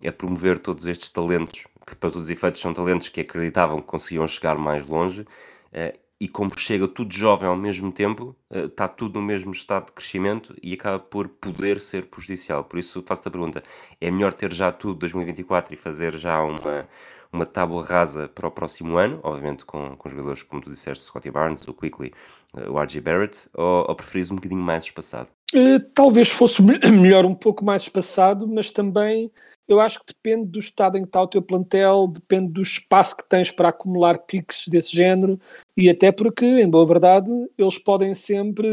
a 0.08 0.12
promover 0.12 0.60
todos 0.60 0.86
estes 0.88 1.10
talentos, 1.10 1.66
que 1.88 1.96
para 1.96 2.10
todos 2.12 2.26
os 2.26 2.30
efeitos 2.30 2.62
são 2.62 2.74
talentos 2.74 3.10
que 3.10 3.22
acreditavam 3.22 3.80
que 3.80 3.88
conseguiam 3.88 4.28
chegar 4.28 4.58
mais 4.58 4.86
longe, 4.86 5.26
eh, 5.74 5.98
e 6.20 6.28
como 6.28 6.52
chega 6.58 6.88
tudo 6.88 7.12
jovem 7.16 7.48
ao 7.48 7.56
mesmo 7.58 7.92
tempo, 7.92 8.36
está 8.52 8.88
tudo 8.88 9.20
no 9.20 9.26
mesmo 9.26 9.52
estado 9.52 9.88
de 9.88 9.94
crescimento 9.94 10.56
e 10.62 10.74
acaba 10.74 11.00
por 11.00 11.28
poder 11.28 11.80
ser 11.82 12.06
prejudicial. 12.12 12.64
Por 12.64 12.78
isso 12.78 13.02
faço-te 13.08 13.28
a 13.28 13.32
pergunta: 13.32 13.64
é 14.00 14.12
melhor 14.12 14.32
ter 14.34 14.54
já 14.54 14.72
tudo 14.72 14.94
2024 15.00 15.74
e 15.74 15.78
fazer 15.78 16.16
já 16.20 16.40
uma, 16.44 16.88
uma 17.34 17.46
tábua 17.46 17.86
rasa 17.86 18.28
para 18.28 18.48
o 18.48 18.52
próximo 18.52 18.98
ano, 18.98 19.20
obviamente 19.24 19.64
com, 19.66 19.96
com 19.96 20.10
jogadores 20.10 20.44
como 20.44 20.62
tu 20.62 20.70
disseste, 20.70 21.04
Scotty 21.04 21.32
Barnes, 21.32 21.66
o 21.68 21.74
Quickly, 21.74 22.14
eh, 22.58 22.70
o 22.70 22.78
RG 22.78 23.00
Barrett, 23.00 23.50
ou, 23.54 23.86
ou 23.88 23.96
preferis 23.96 24.30
um 24.30 24.36
bocadinho 24.36 24.62
mais 24.62 24.84
espaçado? 24.84 25.30
Eh, 25.54 25.80
talvez 25.94 26.30
fosse 26.30 26.62
me- 26.62 26.80
melhor 26.92 27.26
um 27.26 27.36
pouco 27.36 27.64
mais 27.64 27.84
espaçado, 27.84 28.48
mas 28.48 28.70
também 28.72 29.32
eu 29.68 29.80
acho 29.80 30.00
que 30.00 30.14
depende 30.14 30.50
do 30.50 30.60
estado 30.60 30.98
em 30.98 31.04
que 31.04 31.08
está 31.08 31.22
o 31.22 31.28
teu 31.28 31.42
plantel, 31.42 32.08
depende 32.08 32.52
do 32.52 32.62
espaço 32.62 33.16
que 33.16 33.30
tens 33.30 33.50
para 33.50 33.70
acumular 33.70 34.18
piques 34.20 34.68
desse 34.68 34.94
género, 34.94 35.40
e 35.78 35.90
até 35.90 36.12
porque, 36.12 36.46
em 36.46 36.70
boa 36.70 36.86
verdade, 36.86 37.32
eles 37.58 37.78
podem 37.78 38.14
sempre 38.14 38.68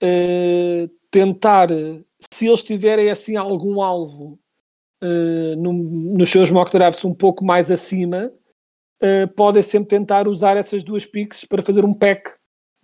eh, 0.00 0.88
tentar, 1.10 1.68
se 2.32 2.46
eles 2.46 2.62
tiverem 2.62 3.10
assim 3.10 3.36
algum 3.36 3.82
alvo 3.82 4.38
eh, 5.06 5.56
num- 5.56 6.14
nos 6.16 6.30
seus 6.30 6.50
mock 6.50 6.72
drafts 6.72 7.04
um 7.04 7.14
pouco 7.14 7.44
mais 7.44 7.70
acima, 7.70 8.32
eh, 9.00 9.26
podem 9.26 9.62
sempre 9.62 9.88
tentar 9.88 10.26
usar 10.26 10.56
essas 10.56 10.82
duas 10.82 11.06
piques 11.06 11.44
para 11.44 11.62
fazer 11.62 11.84
um 11.84 11.94
pack 11.94 12.30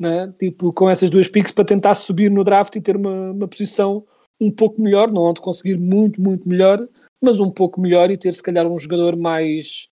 né? 0.02 0.32
tipo, 0.36 0.72
com 0.72 0.90
essas 0.90 1.10
duas 1.10 1.28
picks 1.28 1.52
para 1.52 1.64
tentar 1.64 1.94
subir 1.94 2.30
no 2.30 2.42
draft 2.42 2.74
e 2.74 2.80
ter 2.80 2.96
uma, 2.96 3.30
uma 3.30 3.46
posição 3.46 4.04
um 4.40 4.50
pouco 4.50 4.82
melhor, 4.82 5.12
não 5.12 5.22
onde 5.22 5.40
conseguir 5.40 5.78
muito, 5.78 6.20
muito 6.20 6.48
melhor, 6.48 6.88
mas 7.22 7.38
um 7.38 7.50
pouco 7.50 7.80
melhor 7.80 8.10
e 8.10 8.18
ter 8.18 8.34
se 8.34 8.42
calhar 8.42 8.66
um 8.66 8.76
jogador 8.78 9.16
mais 9.16 9.88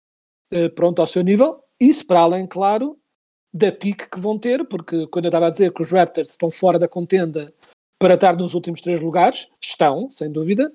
eh, 0.51 0.69
pronto 0.69 1.00
ao 1.00 1.07
seu 1.07 1.21
nível. 1.21 1.63
Isso 1.79 2.07
para 2.07 2.21
além, 2.21 2.48
claro, 2.48 2.98
da 3.53 3.71
pique 3.71 4.09
que 4.09 4.19
vão 4.19 4.39
ter, 4.39 4.67
porque 4.67 5.05
quando 5.07 5.25
eu 5.25 5.29
estava 5.29 5.48
a 5.48 5.51
dizer 5.51 5.71
que 5.71 5.81
os 5.83 5.91
Raptors 5.91 6.31
estão 6.31 6.50
fora 6.50 6.79
da 6.79 6.88
contenda 6.88 7.53
para 8.00 8.15
estar 8.15 8.36
nos 8.36 8.55
últimos 8.55 8.81
três 8.81 9.00
lugares, 9.00 9.48
estão, 9.63 10.09
sem 10.09 10.31
dúvida, 10.31 10.71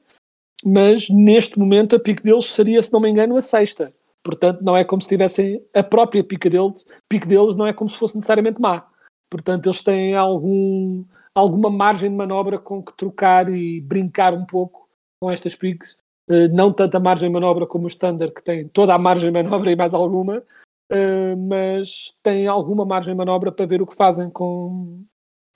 mas 0.65 1.09
neste 1.11 1.59
momento 1.59 1.97
a 1.97 2.01
pique 2.01 2.23
deles 2.23 2.47
seria, 2.47 2.81
se 2.81 2.93
não 2.93 3.01
me 3.01 3.11
engano, 3.11 3.37
a 3.37 3.41
sexta. 3.41 3.93
Portanto, 4.23 4.63
não 4.63 4.77
é 4.77 4.85
como 4.85 5.03
se 5.03 5.09
tivessem 5.09 5.63
a 5.75 5.83
própria 5.83 6.25
pique 6.25 6.49
deles, 6.49 6.87
pique 7.09 7.29
deles 7.29 7.55
não 7.55 7.67
é 7.67 7.73
como 7.73 7.91
se 7.91 7.99
fosse 7.99 8.17
necessariamente 8.17 8.61
má. 8.61 8.87
Portanto, 9.31 9.67
eles 9.67 9.83
têm 9.83 10.15
algum, 10.15 11.05
alguma 11.35 11.69
margem 11.69 12.11
de 12.11 12.17
manobra 12.17 12.59
com 12.59 12.83
que 12.83 12.97
trocar 12.97 13.53
e 13.53 13.81
brincar 13.83 14.33
um 14.33 14.47
pouco 14.47 14.89
com 15.21 15.31
estas 15.31 15.55
piques. 15.55 15.99
Eh, 16.29 16.49
não 16.49 16.73
tanta 16.73 16.99
margem 16.99 17.29
de 17.29 17.33
manobra 17.35 17.67
como 17.67 17.85
o 17.85 17.89
Standard, 17.89 18.33
que 18.33 18.43
tem 18.43 18.69
toda 18.69 18.95
a 18.95 18.99
margem 18.99 19.31
de 19.31 19.43
manobra 19.43 19.71
e 19.71 19.77
mais 19.77 19.93
alguma, 19.93 20.43
eh, 20.91 21.37
mas 21.37 22.15
têm 22.23 22.47
alguma 22.47 22.85
margem 22.85 23.13
de 23.13 23.19
manobra 23.19 23.53
para 23.53 23.67
ver 23.67 23.83
o 23.83 23.87
que 23.87 23.95
fazem 23.95 24.31
com, 24.31 25.05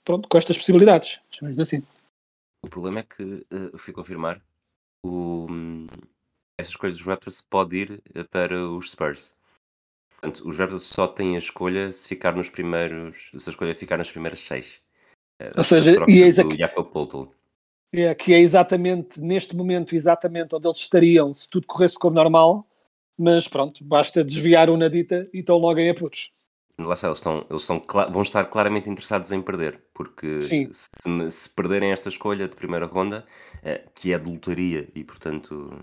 pronto, 0.03 0.29
com 0.29 0.37
estas 0.37 0.57
possibilidades. 0.57 1.19
assim. 1.59 1.81
O 2.63 2.69
problema 2.69 2.99
é 2.99 3.03
que, 3.03 3.45
eh, 3.51 3.69
eu 3.73 3.79
fui 3.79 3.93
confirmar, 3.93 4.41
o, 5.05 5.47
escolha 6.69 6.93
dos 6.93 7.01
Raptors 7.01 7.41
pode 7.41 7.77
ir 7.77 8.03
eh, 8.15 8.23
para 8.23 8.67
os 8.69 8.91
Spurs. 8.91 9.35
Portanto, 10.11 10.47
os 10.47 10.57
Raptors 10.57 10.83
só 10.83 11.07
têm 11.07 11.35
a 11.35 11.39
escolha 11.39 11.91
se 11.91 12.07
ficar 12.07 12.35
nos 12.35 12.49
primeiros, 12.49 13.31
se 13.37 13.49
a 13.49 13.51
escolha 13.51 13.75
ficar 13.75 13.97
nas 13.97 14.11
primeiras 14.11 14.39
seis. 14.39 14.79
Eh, 15.39 15.49
Ou 15.57 15.63
seja, 15.63 15.91
a 15.91 15.95
troca 15.95 16.11
e 16.11 16.21
eis 16.21 16.35
do 16.35 16.41
aqui-. 16.41 16.57
É, 17.91 18.13
que 18.13 18.33
é 18.33 18.39
exatamente, 18.39 19.19
neste 19.19 19.55
momento, 19.55 19.95
exatamente 19.95 20.53
onde 20.53 20.67
eles 20.67 20.77
estariam 20.77 21.33
se 21.33 21.49
tudo 21.49 21.65
corresse 21.65 21.97
como 21.97 22.15
normal, 22.15 22.67
mas 23.17 23.47
pronto, 23.47 23.83
basta 23.83 24.23
desviar 24.23 24.69
uma 24.69 24.89
dita 24.89 25.27
e 25.33 25.39
estão 25.39 25.57
logo 25.57 25.79
em 25.79 25.89
apuros. 25.89 26.31
Lá 26.77 26.93
está, 26.93 27.07
eles, 27.07 27.17
estão, 27.17 27.45
eles 27.49 27.63
são 27.63 27.81
vão 28.09 28.21
estar 28.21 28.45
claramente 28.45 28.89
interessados 28.89 29.31
em 29.31 29.41
perder, 29.41 29.81
porque 29.99 30.41
Sim. 30.41 30.69
se, 30.71 31.29
se 31.29 31.49
perderem 31.49 31.91
esta 31.91 32.07
escolha 32.07 32.47
de 32.47 32.55
primeira 32.55 32.85
ronda, 32.85 33.25
eh, 33.61 33.83
que 33.93 34.13
é 34.13 34.17
de 34.17 34.29
lotaria 34.29 34.87
e 34.95 35.03
portanto 35.03 35.77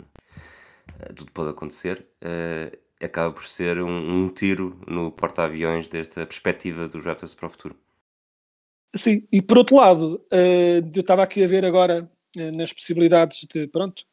eh, 1.00 1.12
tudo 1.12 1.30
pode 1.32 1.50
acontecer, 1.50 2.06
eh, 2.22 2.78
acaba 2.98 3.30
por 3.30 3.46
ser 3.46 3.78
um, 3.78 4.24
um 4.24 4.30
tiro 4.30 4.80
no 4.88 5.12
porta-aviões 5.12 5.86
desta 5.86 6.24
perspectiva 6.24 6.88
dos 6.88 7.04
Raptors 7.04 7.34
para 7.34 7.46
o 7.46 7.50
futuro. 7.50 7.76
Sim, 8.94 9.28
e 9.30 9.42
por 9.42 9.58
outro 9.58 9.76
lado, 9.76 10.24
eu 10.30 11.00
estava 11.02 11.22
aqui 11.22 11.44
a 11.44 11.46
ver 11.46 11.66
agora 11.66 12.10
nas 12.54 12.72
possibilidades 12.72 13.46
de, 13.52 13.68
pronto, 13.68 14.06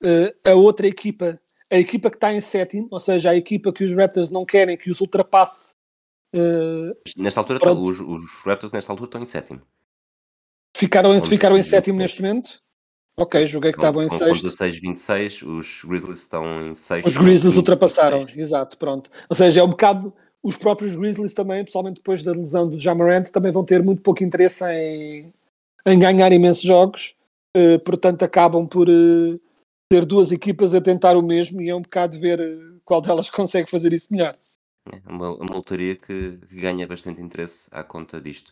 a 0.43 0.53
outra 0.53 0.85
equipa, 0.85 1.39
a 1.71 1.77
equipa 1.77 2.09
que 2.09 2.17
está 2.17 2.33
em 2.33 2.41
sétimo, 2.41 2.89
ou 2.91 2.99
seja, 2.99 3.29
a 3.29 3.35
equipa 3.37 3.71
que 3.71 3.85
os 3.85 3.95
Raptors 3.95 4.29
não 4.29 4.43
querem 4.43 4.75
que 4.75 4.91
os 4.91 4.99
ultrapasse, 4.99 5.75
Nesta 7.15 7.39
altura, 7.39 7.59
tá- 7.59 7.71
os, 7.71 7.99
os 7.99 8.21
Raptors 8.43 8.73
nesta 8.73 8.91
altura 8.91 9.07
estão 9.07 9.21
em 9.21 9.25
sétimo. 9.25 9.61
Ficaram, 10.75 11.19
Com 11.19 11.25
ficaram 11.25 11.55
em 11.55 11.59
16, 11.59 11.69
sétimo 11.69 11.97
26. 11.97 11.97
neste 11.97 12.21
momento. 12.21 12.63
Ok, 13.15 13.45
julguei 13.45 13.71
que 13.71 13.77
estavam 13.77 14.01
em 14.01 14.07
com 14.07 14.17
sexto. 14.17 14.41
16, 14.41 14.79
26, 14.79 15.41
os 15.43 15.83
Grizzlies 15.85 16.19
estão 16.19 16.67
em 16.67 16.73
sexto. 16.73 17.07
Os 17.07 17.13
Grizzlies 17.15 17.53
15, 17.53 17.57
ultrapassaram, 17.57 18.17
16. 18.19 18.39
exato, 18.39 18.77
pronto. 18.77 19.09
Ou 19.29 19.35
seja, 19.35 19.61
é 19.61 19.63
um 19.63 19.69
bocado. 19.69 20.13
Os 20.41 20.57
próprios 20.57 20.93
Grizzlies 20.95 21.33
também, 21.33 21.63
pessoalmente 21.63 22.01
depois 22.01 22.21
da 22.21 22.33
lesão 22.33 22.67
do 22.67 22.77
Jamarant, 22.77 23.29
também 23.29 23.51
vão 23.51 23.63
ter 23.63 23.81
muito 23.81 24.01
pouco 24.01 24.23
interesse 24.23 24.65
em, 24.65 25.33
em 25.85 25.99
ganhar 25.99 26.31
imensos 26.33 26.63
jogos, 26.63 27.15
eh, 27.55 27.77
portanto, 27.77 28.23
acabam 28.23 28.67
por 28.67 28.89
eh, 28.89 29.39
ter 29.89 30.05
duas 30.05 30.31
equipas 30.31 30.73
a 30.73 30.81
tentar 30.81 31.15
o 31.15 31.21
mesmo 31.21 31.61
e 31.61 31.69
é 31.69 31.75
um 31.75 31.81
bocado 31.81 32.19
ver 32.19 32.39
eh, 32.41 32.57
qual 32.83 32.99
delas 32.99 33.29
consegue 33.31 33.69
fazer 33.69 33.93
isso 33.93 34.07
melhor. 34.11 34.37
É 34.91 35.09
uma, 35.09 35.33
uma 35.35 35.55
lotaria 35.55 35.95
que, 35.95 36.37
que 36.37 36.55
ganha 36.59 36.85
bastante 36.85 37.21
interesse 37.21 37.69
à 37.71 37.83
conta 37.83 38.19
disto. 38.19 38.51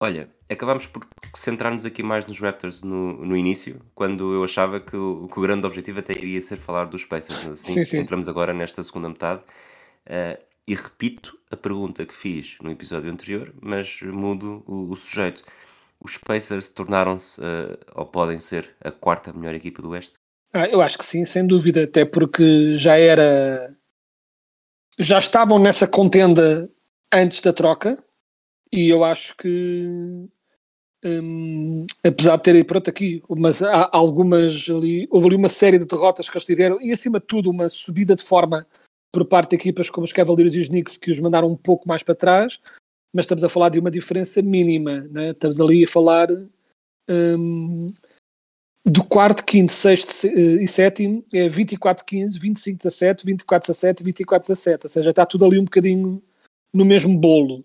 Olha, 0.00 0.28
acabámos 0.50 0.86
por 0.86 1.06
centrar-nos 1.34 1.84
aqui 1.84 2.02
mais 2.02 2.26
nos 2.26 2.38
Raptors 2.38 2.82
no, 2.82 3.14
no 3.14 3.36
início, 3.36 3.80
quando 3.94 4.34
eu 4.34 4.44
achava 4.44 4.78
que 4.78 4.96
o, 4.96 5.28
que 5.28 5.38
o 5.38 5.42
grande 5.42 5.66
objetivo 5.66 6.00
até 6.00 6.12
iria 6.12 6.40
ser 6.42 6.56
falar 6.56 6.84
dos 6.84 7.04
Pacers, 7.04 7.42
mas 7.44 7.52
assim 7.54 7.72
Sim, 7.74 7.84
sim. 7.84 7.98
entramos 7.98 8.28
agora 8.28 8.52
nesta 8.52 8.82
segunda 8.82 9.08
metade. 9.08 9.42
eh, 10.06 10.38
e 10.68 10.74
repito 10.74 11.38
a 11.50 11.56
pergunta 11.56 12.04
que 12.04 12.14
fiz 12.14 12.56
no 12.60 12.70
episódio 12.70 13.10
anterior, 13.10 13.54
mas 13.62 14.02
mudo 14.02 14.64
o, 14.66 14.90
o 14.90 14.96
sujeito. 14.96 15.42
Os 16.00 16.18
Pacers 16.18 16.68
tornaram-se, 16.68 17.40
eh, 17.40 17.78
ou 17.94 18.04
podem 18.04 18.38
ser, 18.40 18.74
a 18.82 18.90
quarta 18.90 19.32
melhor 19.32 19.54
equipa 19.54 19.80
do 19.80 19.90
Oeste? 19.90 20.14
Ah, 20.52 20.66
eu 20.66 20.80
acho 20.82 20.98
que 20.98 21.04
sim, 21.04 21.24
sem 21.24 21.46
dúvida, 21.46 21.84
até 21.84 22.04
porque 22.04 22.74
já 22.74 22.98
era. 22.98 23.74
Já 24.98 25.18
estavam 25.18 25.58
nessa 25.58 25.86
contenda 25.86 26.68
antes 27.12 27.40
da 27.40 27.52
troca 27.52 28.02
e 28.72 28.88
eu 28.88 29.04
acho 29.04 29.36
que. 29.36 30.28
hum, 31.04 31.86
apesar 32.04 32.36
de 32.36 32.42
terem 32.42 32.64
pronto 32.64 32.90
aqui 32.90 33.22
umas, 33.28 33.62
há 33.62 33.88
algumas 33.92 34.68
ali, 34.68 35.06
houve 35.10 35.28
ali 35.28 35.36
uma 35.36 35.48
série 35.48 35.78
de 35.78 35.86
derrotas 35.86 36.28
que 36.28 36.36
eles 36.36 36.46
tiveram 36.46 36.80
e 36.80 36.90
acima 36.92 37.20
de 37.20 37.26
tudo 37.26 37.50
uma 37.50 37.68
subida 37.68 38.14
de 38.16 38.22
forma 38.22 38.66
por 39.12 39.24
parte 39.24 39.50
de 39.50 39.56
equipas 39.56 39.88
como 39.88 40.04
os 40.04 40.12
Cavaliers 40.12 40.54
e 40.54 40.60
os 40.60 40.68
Knicks 40.68 40.96
que 40.96 41.10
os 41.10 41.20
mandaram 41.20 41.48
um 41.50 41.56
pouco 41.56 41.88
mais 41.88 42.02
para 42.02 42.14
trás, 42.14 42.60
mas 43.14 43.24
estamos 43.24 43.44
a 43.44 43.48
falar 43.48 43.70
de 43.70 43.78
uma 43.78 43.90
diferença 43.90 44.42
mínima, 44.42 45.02
né? 45.10 45.30
estamos 45.30 45.60
ali 45.60 45.84
a 45.84 45.88
falar 45.88 46.28
hum, 47.08 47.92
do 48.84 49.02
quarto, 49.04 49.44
quinto, 49.44 49.72
sexto 49.72 50.12
se- 50.12 50.28
eh, 50.28 50.62
e 50.62 50.66
sétimo 50.66 51.24
é 51.32 51.48
24-15, 51.48 52.38
25-17, 52.38 53.24
24-17, 53.24 54.02
24-17. 54.02 54.84
Ou 54.84 54.88
seja, 54.90 55.10
está 55.10 55.24
tudo 55.24 55.44
ali 55.44 55.58
um 55.58 55.64
bocadinho 55.64 56.22
no 56.72 56.84
mesmo 56.84 57.18
bolo. 57.18 57.64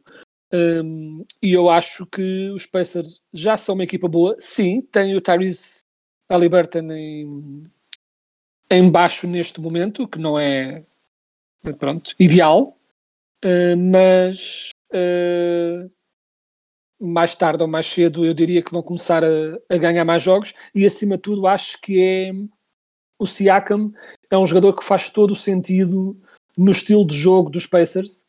Um, 0.54 1.26
e 1.42 1.54
eu 1.54 1.70
acho 1.70 2.06
que 2.06 2.50
os 2.50 2.66
Pacers 2.66 3.22
já 3.34 3.56
são 3.56 3.76
uma 3.76 3.84
equipa 3.84 4.08
boa. 4.08 4.36
Sim, 4.40 4.82
tem 4.82 5.16
o 5.16 5.22
Tyrese 5.22 5.84
Halliburton 6.30 6.92
em, 6.92 7.64
em 8.70 8.92
baixo 8.92 9.28
neste 9.28 9.62
momento, 9.62 10.08
que 10.08 10.20
não 10.20 10.38
é 10.38 10.84
pronto, 11.80 12.14
ideal, 12.20 12.78
uh, 13.46 13.78
mas 13.78 14.72
uh, 14.94 15.90
mais 17.00 17.34
tarde 17.34 17.64
ou 17.64 17.70
mais 17.70 17.86
cedo 17.86 18.26
eu 18.26 18.34
diria 18.34 18.62
que 18.62 18.72
vão 18.72 18.84
começar 18.84 19.24
a, 19.24 19.28
a, 19.70 19.78
ganhar 19.78 20.04
mais 20.04 20.22
jogos. 20.22 20.54
E 20.76 20.86
acima 20.86 21.16
de 21.16 21.22
tudo 21.24 21.48
acho 21.48 21.80
que 21.80 22.02
é 22.02 22.32
o 23.18 23.26
Siakam. 23.26 23.94
É 24.30 24.38
um 24.38 24.46
jogador 24.46 24.74
que 24.74 24.84
faz 24.84 25.10
todo 25.10 25.32
o 25.32 25.36
sentido 25.36 26.20
no 26.58 26.72
estilo 26.72 27.06
de 27.06 27.16
jogo 27.16 27.50
dos 27.50 27.66
Pacers 27.66 28.26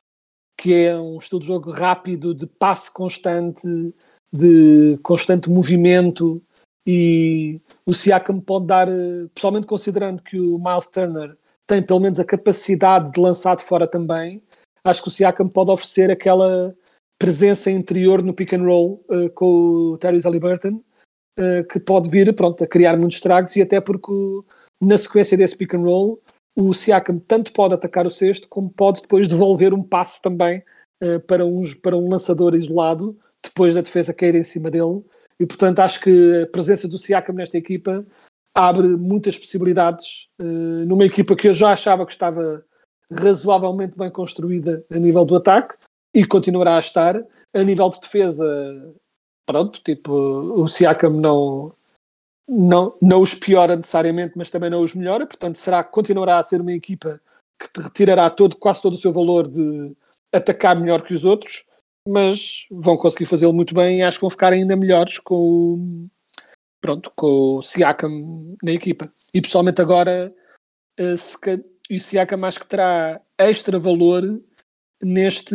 que 0.56 0.73
é 0.73 0.97
um 0.97 1.18
estilo 1.18 1.40
de 1.40 1.47
jogo 1.47 1.71
rápido, 1.71 2.35
de 2.35 2.47
passe 2.47 2.92
constante, 2.92 3.66
de 4.32 4.99
constante 5.02 5.50
movimento 5.50 6.42
e 6.87 7.61
o 7.87 7.94
Siakam 7.94 8.40
pode 8.40 8.66
dar, 8.66 8.88
pessoalmente 9.35 9.66
considerando 9.66 10.23
que 10.23 10.38
o 10.38 10.59
Miles 10.59 10.88
Turner 10.88 11.37
tem 11.66 11.82
pelo 11.82 12.00
menos 12.00 12.18
a 12.18 12.25
capacidade 12.25 13.12
de 13.12 13.21
lançar 13.21 13.56
de 13.56 13.62
fora 13.62 13.87
também, 13.87 14.42
acho 14.85 15.02
que 15.02 15.09
o 15.09 15.11
Siakam 15.11 15.49
pode 15.49 15.71
oferecer 15.71 16.11
aquela 16.11 16.75
presença 17.18 17.71
interior 17.71 18.23
no 18.23 18.35
pick 18.35 18.52
and 18.52 18.64
roll 18.64 19.04
uh, 19.09 19.30
com 19.30 19.92
o 19.92 19.99
Tyrese 19.99 20.26
Halliburton 20.26 20.82
uh, 21.38 21.64
que 21.71 21.78
pode 21.78 22.11
vir 22.11 22.35
pronto, 22.35 22.62
a 22.64 22.66
criar 22.66 22.97
muitos 22.97 23.18
estragos 23.18 23.54
e 23.54 23.62
até 23.62 23.80
porque 23.80 24.12
na 24.82 24.99
sequência 24.99 25.37
desse 25.37 25.56
pick 25.56 25.75
and 25.75 25.82
roll 25.82 26.21
o 26.54 26.73
Siakam 26.75 27.18
tanto 27.18 27.52
pode 27.52 27.75
atacar 27.75 28.06
o 28.06 28.11
cesto 28.11 28.49
como 28.49 28.71
pode 28.71 29.02
depois 29.02 29.26
devolver 29.26 29.73
um 29.73 29.82
passe 29.82 30.21
também 30.21 30.62
uh, 31.02 31.21
para, 31.26 31.44
uns, 31.44 31.75
para 31.75 31.97
um 31.97 32.09
lançador 32.09 32.54
isolado 32.54 33.18
depois 33.42 33.75
da 33.75 33.80
defesa 33.80 34.14
cair 34.14 34.35
em 34.35 34.44
cima 34.44 34.71
dele. 34.71 35.02
E 35.40 35.47
portanto 35.47 35.80
acho 35.80 36.00
que 36.00 36.42
a 36.42 36.47
presença 36.47 36.87
do 36.87 36.99
Siakam 36.99 37.35
nesta 37.35 37.56
equipa 37.56 38.06
abre 38.54 38.87
muitas 38.87 39.37
possibilidades 39.37 40.28
uh, 40.40 40.44
numa 40.87 41.06
equipa 41.06 41.35
que 41.35 41.49
eu 41.49 41.54
já 41.54 41.73
achava 41.73 42.04
que 42.04 42.12
estava 42.12 42.64
razoavelmente 43.11 43.97
bem 43.97 44.11
construída 44.11 44.85
a 44.90 44.99
nível 44.99 45.25
do 45.25 45.37
ataque 45.37 45.75
e 46.14 46.25
continuará 46.25 46.76
a 46.76 46.80
estar. 46.80 47.23
A 47.54 47.62
nível 47.62 47.88
de 47.90 48.00
defesa 48.00 48.47
pronto, 49.47 49.80
tipo 49.82 50.12
o 50.12 50.68
Siakam 50.68 51.11
não 51.11 51.75
não, 52.49 52.94
não 53.00 53.20
os 53.20 53.34
piora 53.34 53.76
necessariamente, 53.76 54.34
mas 54.37 54.50
também 54.50 54.70
não 54.70 54.82
os 54.82 54.94
melhora, 54.94 55.26
portanto 55.26 55.56
será 55.56 55.82
continuará 55.84 56.38
a 56.38 56.42
ser 56.42 56.61
uma 56.61 56.72
equipa 56.72 57.20
que 57.61 57.68
te 57.72 57.80
retirará 57.80 58.28
todo, 58.28 58.56
quase 58.56 58.82
todo 58.82 58.94
o 58.94 58.99
seu 58.99 59.12
valor 59.12 59.46
de 59.49 59.94
atacar 60.32 60.78
melhor 60.78 61.02
que 61.02 61.14
os 61.14 61.25
outros, 61.25 61.64
mas 62.08 62.66
vão 62.70 62.96
conseguir 62.96 63.26
fazê-lo 63.26 63.52
muito 63.52 63.75
bem 63.75 63.99
e 63.99 64.02
acho 64.02 64.18
que 64.18 64.22
vão 64.22 64.30
ficar 64.30 64.52
ainda 64.52 64.76
melhores 64.76 65.18
com 65.18 66.08
pronto, 66.80 67.12
com 67.14 67.58
o 67.58 67.62
Siakam 67.62 68.56
na 68.62 68.72
equipa. 68.72 69.12
E 69.32 69.40
pessoalmente 69.40 69.80
agora 69.80 70.34
se, 71.16 71.37
o 71.90 72.00
Siakam 72.00 72.44
acho 72.44 72.61
que 72.61 72.66
terá 72.66 73.20
extra 73.38 73.78
valor 73.78 74.42
neste 75.00 75.54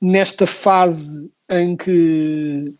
nesta 0.00 0.46
fase 0.46 1.30
em 1.48 1.76
que 1.76 2.74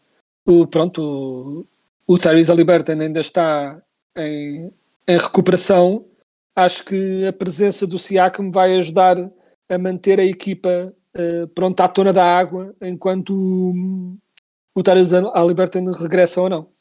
o, 0.46 0.66
pronto, 0.66 1.66
o, 2.06 2.18
Tyrese 2.18 2.50
Halliburton 2.50 3.00
ainda 3.00 3.20
está 3.20 3.80
em, 4.16 4.72
em, 5.06 5.16
recuperação, 5.18 6.06
acho 6.54 6.84
que 6.84 7.26
a 7.26 7.32
presença 7.32 7.86
do 7.86 7.98
Siakam 7.98 8.50
vai 8.50 8.76
ajudar 8.76 9.16
a 9.68 9.78
manter 9.78 10.20
a 10.20 10.24
equipa 10.24 10.94
uh, 11.16 11.48
pronta 11.48 11.84
à 11.84 11.88
tona 11.88 12.12
da 12.12 12.24
água 12.24 12.74
enquanto 12.80 13.34
o, 13.34 14.16
o 14.74 14.82
Tyrese 14.82 15.16
Halliburton 15.16 15.90
regressa 15.92 16.40
ou 16.40 16.48
não. 16.48 16.76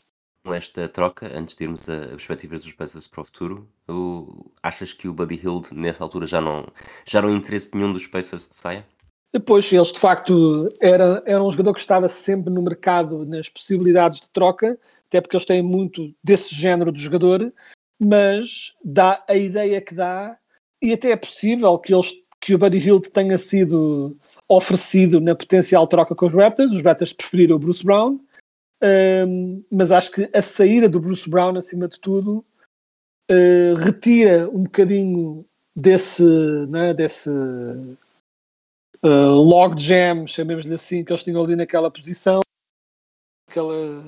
Esta 0.54 0.88
troca, 0.88 1.32
antes 1.36 1.56
de 1.56 1.64
irmos 1.64 1.90
a 1.90 2.08
perspectivas 2.10 2.64
dos 2.64 2.74
Pacers 2.74 3.08
para 3.08 3.22
o 3.22 3.26
futuro, 3.26 3.68
o, 3.90 4.52
achas 4.62 4.94
que 4.94 5.08
o 5.08 5.14
Buddy 5.14 5.42
Hield, 5.44 5.74
nesta 5.74 6.04
altura, 6.04 6.28
já 6.28 6.40
não, 6.40 6.68
já 7.04 7.20
não 7.20 7.32
interesse 7.32 7.72
nenhum 7.74 7.92
dos 7.92 8.06
Pacers 8.06 8.46
que 8.46 8.56
saia? 8.56 8.86
Depois, 9.34 9.72
eles 9.74 9.92
de 9.92 10.00
facto 10.00 10.70
era, 10.80 11.22
era 11.26 11.44
um 11.44 11.52
jogador 11.52 11.74
que 11.74 11.80
estava 11.80 12.08
sempre 12.08 12.54
no 12.54 12.62
mercado 12.62 13.26
nas 13.26 13.50
possibilidades 13.50 14.22
de 14.22 14.30
troca, 14.30 14.80
até 15.08 15.22
porque 15.22 15.36
eles 15.36 15.46
têm 15.46 15.62
muito 15.62 16.14
desse 16.24 16.54
género 16.54 16.92
de 16.92 17.02
jogador, 17.02 17.54
mas 18.00 18.74
dá 18.84 19.24
a 19.28 19.36
ideia 19.36 19.82
que 19.82 19.94
dá, 19.94 20.38
e 20.82 20.94
até 20.94 21.12
é 21.12 21.16
possível 21.16 21.78
que, 21.80 21.94
eles, 21.94 22.12
que 22.42 22.54
o 22.54 22.58
Buddy 22.58 22.78
Hield 22.78 23.10
tenha 23.10 23.38
sido 23.38 24.18
oferecido 24.48 25.20
na 25.20 25.36
potencial 25.36 25.88
troca 25.88 26.16
com 26.16 26.28
os 26.28 26.34
Raptors, 26.34 26.72
os 26.72 26.84
Raptors 26.84 27.14
preferiram 27.14 27.56
o 27.56 27.60
Bruce 27.60 27.84
Brown, 27.84 28.20
um, 29.28 29.64
mas 29.72 29.92
acho 29.92 30.12
que 30.12 30.30
a 30.34 30.42
saída 30.42 30.90
do 30.90 31.00
Bruce 31.00 31.30
Brown, 31.30 31.58
acima 31.58 31.88
de 31.88 32.00
tudo, 32.00 32.46
uh, 33.32 33.76
retira 33.78 34.50
um 34.50 34.64
bocadinho 34.64 35.46
desse, 35.76 36.24
né, 36.68 36.94
desse 36.94 37.30
uh, 37.30 37.98
log 39.04 39.80
jam, 39.80 40.28
chamemos-lhe 40.28 40.76
assim, 40.76 41.04
que 41.04 41.12
eles 41.12 41.24
tinham 41.24 41.44
ali 41.44 41.56
naquela 41.56 41.90
posição, 41.90 42.42
naquela, 43.48 44.04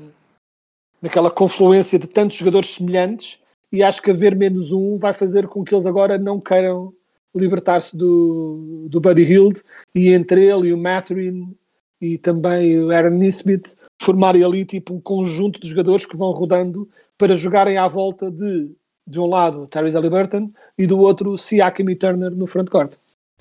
naquela 1.01 1.31
confluência 1.31 1.97
de 1.99 2.07
tantos 2.07 2.37
jogadores 2.37 2.73
semelhantes, 2.73 3.39
e 3.71 3.83
acho 3.83 4.01
que 4.01 4.11
haver 4.11 4.35
menos 4.35 4.71
um 4.71 4.97
vai 4.97 5.13
fazer 5.13 5.47
com 5.47 5.63
que 5.63 5.73
eles 5.73 5.85
agora 5.85 6.17
não 6.17 6.39
queiram 6.39 6.93
libertar-se 7.35 7.95
do, 7.97 8.87
do 8.89 8.99
Buddy 8.99 9.23
Hield, 9.23 9.61
e 9.93 10.09
entre 10.09 10.45
ele 10.45 10.69
e 10.69 10.73
o 10.73 10.77
Mathurin 10.77 11.55
e 11.99 12.17
também 12.17 12.79
o 12.79 12.91
Aaron 12.91 13.09
Nisbet 13.17 13.75
formarem 14.01 14.43
ali 14.43 14.63
tipo 14.63 14.93
um 14.93 15.01
conjunto 15.01 15.59
de 15.59 15.69
jogadores 15.69 16.05
que 16.05 16.15
vão 16.15 16.31
rodando 16.31 16.87
para 17.17 17.35
jogarem 17.35 17.77
à 17.77 17.87
volta 17.87 18.29
de, 18.29 18.71
de 19.05 19.19
um 19.19 19.25
lado, 19.25 19.67
Tyrese 19.67 19.95
Halliburton 19.95 20.51
e 20.77 20.85
do 20.85 20.99
outro, 20.99 21.37
Siakam 21.37 21.89
e 21.89 21.95
Turner 21.95 22.31
no 22.31 22.45
frontcourt 22.45 22.95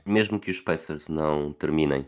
mesmo 0.06 0.38
que 0.38 0.50
os 0.50 0.60
Pacers 0.60 1.08
não 1.08 1.52
terminem 1.52 2.06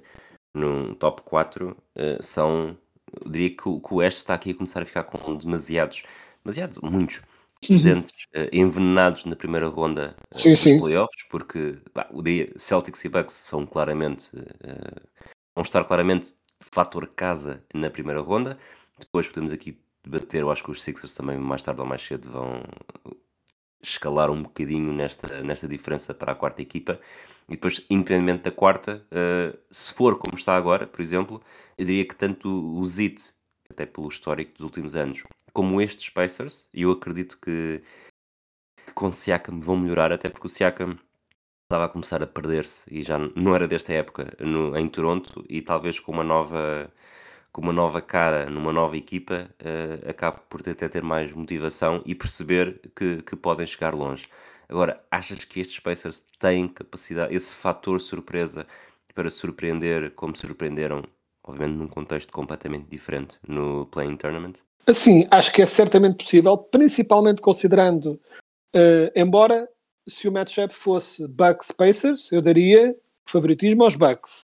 no 0.54 0.94
top 0.94 1.22
4, 1.22 1.70
uh, 1.70 2.22
são. 2.22 2.76
Eu 3.24 3.30
diria 3.30 3.50
que 3.50 3.68
o, 3.68 3.80
que 3.80 3.94
o 3.94 3.96
Oeste 3.96 4.18
está 4.18 4.34
aqui 4.34 4.50
a 4.50 4.54
começar 4.54 4.82
a 4.82 4.86
ficar 4.86 5.04
com 5.04 5.36
demasiados, 5.36 6.02
demasiados, 6.44 6.78
muitos 6.82 7.22
presentes 7.66 8.24
uh, 8.36 8.48
envenenados 8.52 9.24
na 9.24 9.34
primeira 9.34 9.66
ronda 9.66 10.16
uh, 10.34 10.38
sim, 10.38 10.50
dos 10.50 10.60
sim. 10.60 10.78
playoffs, 10.78 11.24
porque 11.28 11.78
bah, 11.94 12.08
o 12.10 12.22
dia 12.22 12.52
Celtics 12.56 13.04
e 13.04 13.08
Bucks 13.08 13.34
são 13.34 13.66
claramente 13.66 14.30
vão 15.54 15.62
estar 15.62 15.82
claramente 15.84 16.34
fator 16.60 17.10
casa 17.10 17.62
na 17.74 17.90
primeira 17.90 18.20
ronda. 18.20 18.56
Depois 18.98 19.28
podemos 19.28 19.52
aqui 19.52 19.78
debater, 20.04 20.40
eu 20.40 20.50
acho 20.50 20.62
que 20.62 20.70
os 20.70 20.82
Sixers 20.82 21.14
também 21.14 21.36
mais 21.36 21.62
tarde 21.62 21.80
ou 21.80 21.86
mais 21.86 22.00
cedo 22.00 22.30
vão 22.30 22.62
escalar 23.82 24.30
um 24.30 24.42
bocadinho 24.42 24.92
nesta, 24.92 25.42
nesta 25.42 25.68
diferença 25.68 26.14
para 26.14 26.32
a 26.32 26.34
quarta 26.34 26.62
equipa. 26.62 27.00
E 27.48 27.52
depois, 27.52 27.84
independentemente 27.88 28.44
da 28.44 28.50
quarta, 28.50 29.06
uh, 29.10 29.58
se 29.70 29.92
for 29.94 30.18
como 30.18 30.34
está 30.34 30.54
agora, 30.56 30.86
por 30.86 31.00
exemplo, 31.00 31.42
eu 31.78 31.84
diria 31.86 32.04
que 32.04 32.14
tanto 32.14 32.48
o 32.48 32.84
Zit, 32.86 33.32
até 33.70 33.86
pelo 33.86 34.08
histórico 34.08 34.52
dos 34.52 34.64
últimos 34.64 34.94
anos, 34.94 35.24
como 35.52 35.80
estes 35.80 36.10
Pacers, 36.10 36.68
eu 36.74 36.92
acredito 36.92 37.38
que, 37.40 37.82
que 38.86 38.92
com 38.92 39.10
Siakam 39.10 39.60
vão 39.60 39.76
melhorar, 39.76 40.12
até 40.12 40.28
porque 40.28 40.46
o 40.46 40.50
Siakam 40.50 40.96
estava 41.68 41.84
a 41.84 41.88
começar 41.88 42.22
a 42.22 42.26
perder-se 42.26 42.84
e 42.90 43.02
já 43.02 43.18
não 43.18 43.54
era 43.54 43.68
desta 43.68 43.92
época 43.92 44.34
no, 44.40 44.76
em 44.76 44.88
Toronto 44.88 45.44
e 45.50 45.60
talvez 45.60 46.00
com 46.00 46.12
uma 46.12 46.24
nova 46.24 46.90
com 47.52 47.60
uma 47.60 47.72
nova 47.72 48.00
cara 48.00 48.48
numa 48.50 48.72
nova 48.72 48.96
equipa 48.96 49.50
uh, 49.60 50.10
acabe 50.10 50.40
por 50.48 50.62
ter, 50.62 50.74
ter 50.74 51.02
mais 51.02 51.32
motivação 51.32 52.02
e 52.06 52.14
perceber 52.14 52.80
que, 52.96 53.22
que 53.22 53.36
podem 53.36 53.66
chegar 53.66 53.94
longe. 53.94 54.28
Agora, 54.68 55.02
achas 55.10 55.44
que 55.44 55.60
estes 55.60 55.80
Pacers 55.80 56.24
têm 56.38 56.68
capacidade, 56.68 57.34
esse 57.34 57.56
fator 57.56 58.00
surpresa 58.00 58.66
para 59.14 59.30
surpreender 59.30 60.10
como 60.14 60.36
surpreenderam, 60.36 61.02
obviamente 61.42 61.78
num 61.78 61.88
contexto 61.88 62.32
completamente 62.32 62.86
diferente 62.88 63.38
no 63.48 63.86
Playing 63.86 64.16
Tournament? 64.16 64.58
Sim, 64.94 65.26
acho 65.30 65.52
que 65.52 65.62
é 65.62 65.66
certamente 65.66 66.24
possível, 66.24 66.56
principalmente 66.56 67.40
considerando, 67.40 68.20
uh, 68.74 69.10
embora 69.16 69.68
se 70.08 70.28
o 70.28 70.32
matchup 70.32 70.72
fosse 70.72 71.26
Bucks 71.28 71.70
Pacers, 71.70 72.32
eu 72.32 72.40
daria 72.40 72.96
favoritismo 73.28 73.84
aos 73.84 73.96
Bucks. 73.96 74.40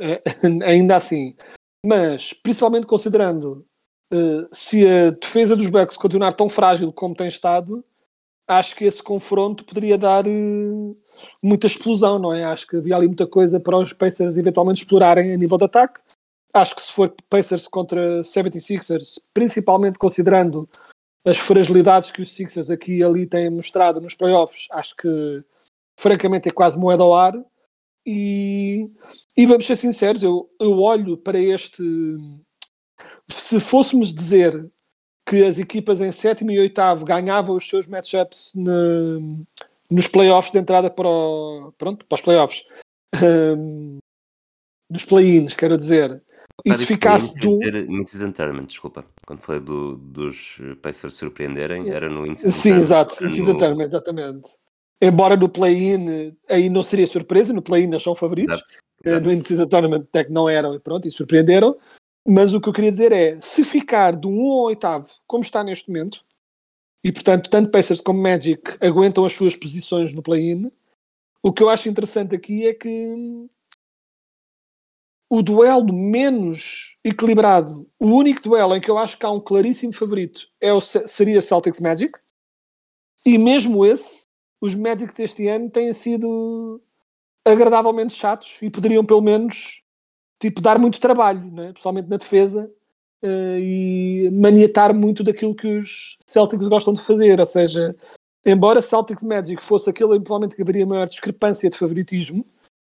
É, 0.00 0.22
ainda 0.64 0.96
assim. 0.96 1.36
Mas, 1.84 2.32
principalmente 2.32 2.86
considerando 2.86 3.66
uh, 4.12 4.48
se 4.52 4.86
a 4.86 5.10
defesa 5.10 5.56
dos 5.56 5.68
Bucks 5.68 5.96
continuar 5.96 6.32
tão 6.34 6.48
frágil 6.48 6.92
como 6.92 7.14
tem 7.14 7.28
estado, 7.28 7.84
acho 8.50 8.74
que 8.74 8.84
esse 8.84 9.00
confronto 9.00 9.64
poderia 9.64 9.96
dar 9.96 10.26
uh, 10.26 10.90
muita 11.42 11.68
explosão, 11.68 12.18
não 12.18 12.32
é? 12.32 12.44
Acho 12.44 12.66
que 12.66 12.76
havia 12.76 12.96
ali 12.96 13.06
muita 13.06 13.26
coisa 13.26 13.60
para 13.60 13.78
os 13.78 13.92
Pacers 13.92 14.36
eventualmente 14.36 14.82
explorarem 14.82 15.32
a 15.32 15.36
nível 15.36 15.56
de 15.56 15.64
ataque. 15.64 16.00
Acho 16.52 16.74
que 16.74 16.82
se 16.82 16.92
for 16.92 17.14
Pacers 17.28 17.68
contra 17.68 18.22
76ers, 18.22 19.20
principalmente 19.32 20.00
considerando 20.00 20.68
as 21.24 21.38
fragilidades 21.38 22.10
que 22.10 22.22
os 22.22 22.32
Sixers 22.32 22.70
aqui 22.70 22.96
e 22.98 23.04
ali 23.04 23.24
têm 23.24 23.50
mostrado 23.50 24.00
nos 24.00 24.14
playoffs, 24.14 24.66
acho 24.72 24.96
que 24.96 25.44
francamente 25.98 26.48
é 26.48 26.52
quase 26.52 26.76
moeda 26.76 27.04
ao 27.04 27.14
ar. 27.14 27.34
E, 28.04 28.90
e 29.36 29.46
vamos 29.46 29.66
ser 29.66 29.76
sinceros, 29.76 30.24
eu, 30.24 30.50
eu 30.58 30.80
olho 30.80 31.16
para 31.16 31.38
este. 31.38 31.84
Se 33.28 33.60
fôssemos 33.60 34.12
dizer 34.12 34.68
que 35.30 35.44
as 35.44 35.60
equipas 35.60 36.00
em 36.00 36.10
sétimo 36.10 36.50
e 36.50 36.58
oitavo 36.58 37.04
ganhavam 37.04 37.54
os 37.54 37.68
seus 37.68 37.86
matchups 37.86 38.50
no, 38.52 39.46
nos 39.88 40.08
playoffs 40.08 40.52
de 40.52 40.58
entrada 40.58 40.90
para, 40.90 41.06
o, 41.06 41.72
pronto, 41.78 42.04
para 42.04 42.16
os 42.16 42.20
playoffs, 42.20 42.64
um, 43.56 43.98
nos 44.90 45.04
play-ins, 45.04 45.54
quero 45.54 45.78
dizer, 45.78 46.20
e 46.64 46.74
se 46.74 46.84
ficasse 46.84 47.38
do. 47.38 47.56
Mid-season 47.88 48.32
tournament, 48.32 48.66
desculpa. 48.66 49.04
Quando 49.24 49.40
falei 49.40 49.60
do, 49.60 49.96
dos 49.98 50.60
Pacers 50.82 51.14
surpreenderem, 51.14 51.88
era 51.90 52.10
no 52.10 52.26
in-season 52.26 52.50
Sim, 52.50 52.72
exato, 52.72 53.24
in-season 53.24 53.52
no... 53.52 53.58
tournament, 53.58 53.86
exatamente. 53.86 54.50
Embora 55.00 55.36
no 55.36 55.48
play-in 55.48 56.36
aí 56.48 56.68
não 56.68 56.82
seria 56.82 57.06
surpresa, 57.06 57.52
no 57.52 57.62
play-in 57.62 57.88
eles 57.88 58.02
são 58.02 58.16
favoritos. 58.16 58.52
Exato, 58.52 58.70
eh, 59.04 59.10
exato. 59.10 59.24
No 59.24 59.32
in-season 59.32 59.66
tournament 59.66 60.02
até 60.02 60.24
que 60.24 60.32
não 60.32 60.48
eram 60.48 60.74
e 60.74 60.80
pronto, 60.80 61.06
e 61.06 61.10
surpreenderam. 61.12 61.76
Mas 62.26 62.52
o 62.52 62.60
que 62.60 62.68
eu 62.68 62.72
queria 62.72 62.90
dizer 62.90 63.12
é, 63.12 63.40
se 63.40 63.64
ficar 63.64 64.14
do 64.14 64.28
1 64.28 64.50
ao 64.50 64.62
8 64.64 64.86
como 65.26 65.42
está 65.42 65.64
neste 65.64 65.88
momento, 65.88 66.24
e 67.02 67.10
portanto 67.10 67.48
tanto 67.48 67.70
Pacers 67.70 68.00
como 68.00 68.20
Magic 68.20 68.62
aguentam 68.80 69.24
as 69.24 69.32
suas 69.32 69.56
posições 69.56 70.12
no 70.12 70.22
play-in, 70.22 70.70
o 71.42 71.52
que 71.52 71.62
eu 71.62 71.68
acho 71.68 71.88
interessante 71.88 72.36
aqui 72.36 72.66
é 72.66 72.74
que 72.74 73.48
o 75.30 75.42
duelo 75.42 75.92
menos 75.92 76.96
equilibrado, 77.04 77.88
o 77.98 78.08
único 78.08 78.42
duelo 78.42 78.74
em 78.74 78.80
que 78.80 78.90
eu 78.90 78.98
acho 78.98 79.16
que 79.16 79.24
há 79.24 79.30
um 79.30 79.40
claríssimo 79.40 79.92
favorito 79.92 80.48
é 80.60 80.72
o, 80.72 80.80
seria 80.80 81.40
Celtics 81.40 81.80
Magic, 81.80 82.12
e 83.24 83.38
mesmo 83.38 83.86
esse, 83.86 84.26
os 84.60 84.74
Magic 84.74 85.14
deste 85.14 85.46
ano 85.46 85.70
têm 85.70 85.92
sido 85.92 86.82
agradavelmente 87.44 88.12
chatos 88.12 88.58
e 88.60 88.68
poderiam 88.68 89.04
pelo 89.04 89.22
menos 89.22 89.79
tipo, 90.40 90.60
dar 90.60 90.78
muito 90.78 91.00
trabalho, 91.00 91.40
né? 91.52 91.68
principalmente 91.68 92.08
na 92.08 92.16
defesa, 92.16 92.70
uh, 93.22 93.58
e 93.58 94.30
maniatar 94.32 94.94
muito 94.94 95.22
daquilo 95.22 95.54
que 95.54 95.78
os 95.78 96.16
Celtics 96.26 96.66
gostam 96.66 96.94
de 96.94 97.02
fazer, 97.02 97.38
ou 97.38 97.46
seja, 97.46 97.94
embora 98.44 98.82
Celtics 98.82 99.22
Magic 99.22 99.62
fosse 99.62 99.90
aquele 99.90 100.14
eventualmente 100.14 100.56
que 100.56 100.62
haveria 100.62 100.86
maior 100.86 101.06
discrepância 101.06 101.70
de 101.70 101.78
favoritismo, 101.78 102.44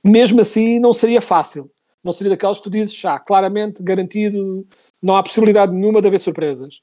mesmo 0.02 0.40
assim 0.40 0.80
não 0.80 0.92
seria 0.92 1.20
fácil 1.20 1.70
não 2.04 2.12
seria 2.12 2.30
daquelas 2.30 2.58
que 2.58 2.64
tu 2.64 2.70
dizes, 2.70 2.94
já, 2.94 3.18
claramente, 3.18 3.82
garantido, 3.82 4.66
não 5.02 5.16
há 5.16 5.22
possibilidade 5.22 5.72
nenhuma 5.72 6.02
de 6.02 6.06
haver 6.06 6.20
surpresas. 6.20 6.82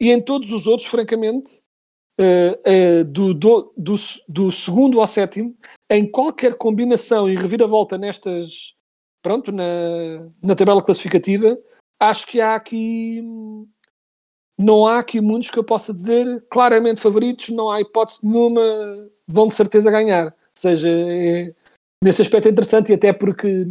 E 0.00 0.10
em 0.10 0.20
todos 0.20 0.50
os 0.50 0.66
outros, 0.66 0.88
francamente, 0.88 1.60
uh, 2.18 3.00
uh, 3.00 3.04
do, 3.04 3.34
do, 3.34 3.72
do, 3.76 3.94
do, 4.26 4.50
segundo 4.50 4.98
ao 4.98 5.06
sétimo, 5.06 5.54
em 5.90 6.10
qualquer 6.10 6.56
combinação 6.56 7.28
e 7.28 7.36
reviravolta 7.36 7.98
nestas, 7.98 8.74
pronto, 9.22 9.52
na, 9.52 9.64
na 10.42 10.54
tabela 10.54 10.82
classificativa, 10.82 11.56
acho 11.98 12.26
que 12.26 12.40
há 12.40 12.54
aqui, 12.54 13.22
não 14.58 14.86
há 14.86 14.98
aqui 14.98 15.20
muitos 15.20 15.50
que 15.50 15.58
eu 15.58 15.64
possa 15.64 15.94
dizer 15.94 16.44
claramente 16.50 17.00
favoritos, 17.00 17.48
não 17.50 17.70
há 17.70 17.80
hipótese 17.80 18.20
nenhuma, 18.22 18.60
vão 19.26 19.48
de 19.48 19.54
certeza 19.54 19.90
ganhar. 19.90 20.26
Ou 20.26 20.32
seja, 20.54 20.88
é, 20.88 21.54
nesse 22.02 22.22
aspecto 22.22 22.48
é 22.48 22.50
interessante 22.50 22.90
e 22.90 22.94
até 22.94 23.12
porque 23.12 23.66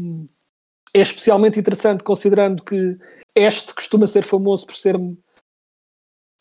é 0.93 1.01
especialmente 1.01 1.59
interessante 1.59 2.03
considerando 2.03 2.63
que 2.63 2.97
este 3.35 3.73
costuma 3.73 4.07
ser 4.07 4.23
famoso 4.23 4.65
por 4.65 4.75
ser 4.75 4.97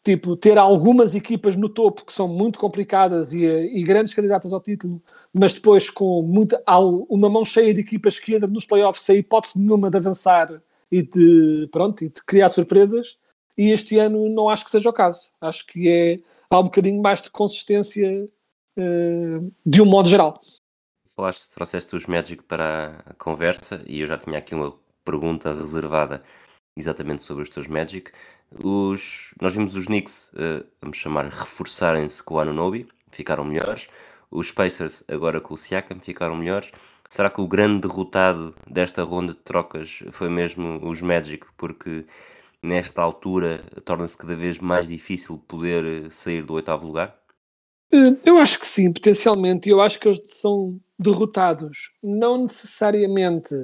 tipo 0.02 0.36
ter 0.36 0.56
algumas 0.58 1.14
equipas 1.14 1.56
no 1.56 1.68
topo 1.68 2.04
que 2.04 2.12
são 2.12 2.26
muito 2.26 2.58
complicadas 2.58 3.32
e, 3.32 3.44
e 3.44 3.82
grandes 3.82 4.14
candidatas 4.14 4.52
ao 4.52 4.60
título, 4.60 5.02
mas 5.32 5.52
depois 5.52 5.90
com 5.90 6.22
muita, 6.22 6.62
uma 7.08 7.28
mão 7.28 7.44
cheia 7.44 7.74
de 7.74 7.80
equipas 7.80 8.18
que 8.18 8.34
entram 8.34 8.50
nos 8.50 8.64
playoffs 8.64 9.04
sem 9.04 9.18
hipótese 9.18 9.58
nenhuma 9.58 9.90
de 9.90 9.98
avançar 9.98 10.62
e 10.90 11.02
de, 11.02 11.68
pronto, 11.70 12.04
e 12.04 12.08
de 12.08 12.24
criar 12.24 12.48
surpresas. 12.48 13.18
E 13.58 13.70
este 13.70 13.98
ano 13.98 14.28
não 14.28 14.48
acho 14.48 14.64
que 14.64 14.70
seja 14.70 14.88
o 14.88 14.92
caso. 14.92 15.28
Acho 15.40 15.66
que 15.66 15.88
é, 15.88 16.20
há 16.48 16.60
um 16.60 16.64
bocadinho 16.64 17.02
mais 17.02 17.20
de 17.20 17.30
consistência 17.30 18.26
uh, 18.78 19.52
de 19.66 19.82
um 19.82 19.86
modo 19.86 20.08
geral 20.08 20.34
falaste, 21.20 21.50
trouxeste 21.50 21.94
os 21.94 22.06
Magic 22.06 22.42
para 22.44 23.02
a 23.04 23.14
conversa 23.14 23.82
e 23.86 24.00
eu 24.00 24.06
já 24.06 24.16
tinha 24.16 24.38
aqui 24.38 24.54
uma 24.54 24.72
pergunta 25.04 25.52
reservada 25.52 26.20
exatamente 26.76 27.22
sobre 27.22 27.42
os 27.42 27.50
teus 27.50 27.66
Magic. 27.66 28.10
Os, 28.62 29.32
nós 29.40 29.54
vimos 29.54 29.76
os 29.76 29.86
Knicks, 29.86 30.30
uh, 30.34 30.66
vamos 30.80 30.96
chamar, 30.96 31.26
reforçarem-se 31.26 32.22
com 32.22 32.34
o 32.34 32.40
Anunobi, 32.40 32.88
ficaram 33.10 33.44
melhores. 33.44 33.88
Os 34.30 34.50
Pacers, 34.50 35.04
agora 35.08 35.40
com 35.40 35.54
o 35.54 35.56
Siakam, 35.56 36.00
ficaram 36.00 36.36
melhores. 36.36 36.72
Será 37.08 37.28
que 37.28 37.40
o 37.40 37.48
grande 37.48 37.88
derrotado 37.88 38.54
desta 38.68 39.02
ronda 39.02 39.32
de 39.32 39.40
trocas 39.40 40.00
foi 40.12 40.28
mesmo 40.28 40.78
os 40.88 41.02
Magic? 41.02 41.44
Porque 41.56 42.06
nesta 42.62 43.02
altura 43.02 43.64
torna-se 43.84 44.16
cada 44.16 44.36
vez 44.36 44.58
mais 44.60 44.86
difícil 44.88 45.38
poder 45.48 45.84
eh, 45.84 46.10
sair 46.10 46.44
do 46.44 46.54
oitavo 46.54 46.86
lugar? 46.86 47.18
Eh, 47.92 48.16
eu 48.24 48.38
acho 48.38 48.60
que 48.60 48.66
sim, 48.66 48.92
potencialmente. 48.92 49.68
Eu 49.68 49.80
acho 49.80 49.98
que 49.98 50.06
eles 50.06 50.20
são 50.28 50.78
derrotados, 50.98 51.90
não 52.00 52.42
necessariamente 52.42 53.54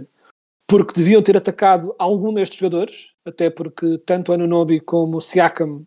porque 0.67 0.95
deviam 0.95 1.23
ter 1.23 1.37
atacado 1.37 1.95
algum 1.99 2.35
destes 2.35 2.59
jogadores, 2.59 3.11
até 3.25 3.49
porque 3.49 3.99
tanto 3.99 4.33
Anunobi 4.33 4.81
como 4.81 5.21
Siakam 5.21 5.87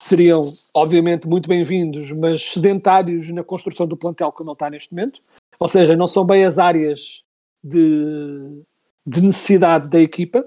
seriam, 0.00 0.42
obviamente, 0.74 1.26
muito 1.26 1.48
bem-vindos, 1.48 2.12
mas 2.12 2.42
sedentários 2.42 3.30
na 3.30 3.42
construção 3.42 3.86
do 3.86 3.96
plantel 3.96 4.30
como 4.32 4.50
ele 4.50 4.54
está 4.54 4.68
neste 4.68 4.92
momento. 4.92 5.22
Ou 5.58 5.68
seja, 5.68 5.96
não 5.96 6.06
são 6.06 6.24
bem 6.24 6.44
as 6.44 6.58
áreas 6.58 7.22
de, 7.64 8.62
de 9.06 9.22
necessidade 9.22 9.88
da 9.88 9.98
equipa. 9.98 10.44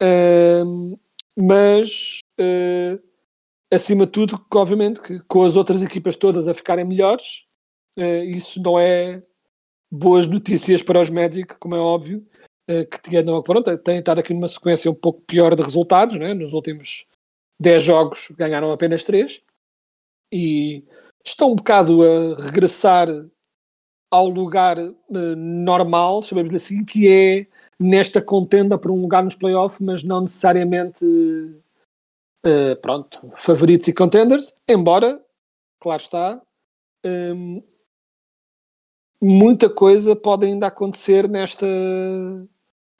Uh, 0.00 0.98
mas 1.36 2.20
uh, 2.40 3.02
acima 3.72 4.06
de 4.06 4.12
tudo, 4.12 4.44
obviamente, 4.54 5.00
que 5.00 5.18
com 5.20 5.42
as 5.42 5.56
outras 5.56 5.82
equipas 5.82 6.14
todas 6.14 6.46
a 6.46 6.54
ficarem 6.54 6.84
melhores, 6.84 7.44
uh, 7.98 8.24
isso 8.24 8.62
não 8.62 8.78
é 8.78 9.22
boas 9.90 10.26
notícias 10.26 10.82
para 10.82 11.00
os 11.00 11.10
Magic, 11.10 11.58
como 11.58 11.74
é 11.74 11.78
óbvio, 11.78 12.24
que 12.66 13.02
tinha, 13.02 13.22
não, 13.22 13.42
pronto, 13.42 13.76
têm 13.78 13.98
estado 13.98 14.20
aqui 14.20 14.32
numa 14.32 14.48
sequência 14.48 14.90
um 14.90 14.94
pouco 14.94 15.20
pior 15.22 15.54
de 15.54 15.62
resultados, 15.62 16.16
né? 16.16 16.32
nos 16.32 16.52
últimos 16.52 17.06
10 17.60 17.82
jogos 17.82 18.28
ganharam 18.36 18.70
apenas 18.70 19.04
3 19.04 19.42
e 20.32 20.84
estão 21.24 21.52
um 21.52 21.56
bocado 21.56 22.02
a 22.02 22.34
regressar 22.40 23.08
ao 24.10 24.28
lugar 24.28 24.78
uh, 24.78 25.36
normal, 25.36 26.22
chamemos-lhe 26.22 26.56
assim, 26.56 26.84
que 26.84 27.08
é 27.08 27.46
nesta 27.78 28.20
contenda 28.20 28.76
por 28.76 28.90
um 28.90 29.00
lugar 29.00 29.24
nos 29.24 29.34
playoffs, 29.34 29.80
mas 29.80 30.02
não 30.02 30.22
necessariamente 30.22 31.04
uh, 31.04 32.76
pronto, 32.80 33.32
favoritos 33.36 33.88
e 33.88 33.92
contenders, 33.92 34.54
embora, 34.68 35.20
claro 35.80 36.02
está, 36.02 36.42
um, 37.04 37.62
muita 39.20 39.70
coisa 39.70 40.14
pode 40.14 40.46
ainda 40.46 40.66
acontecer 40.66 41.28
nesta, 41.28 41.66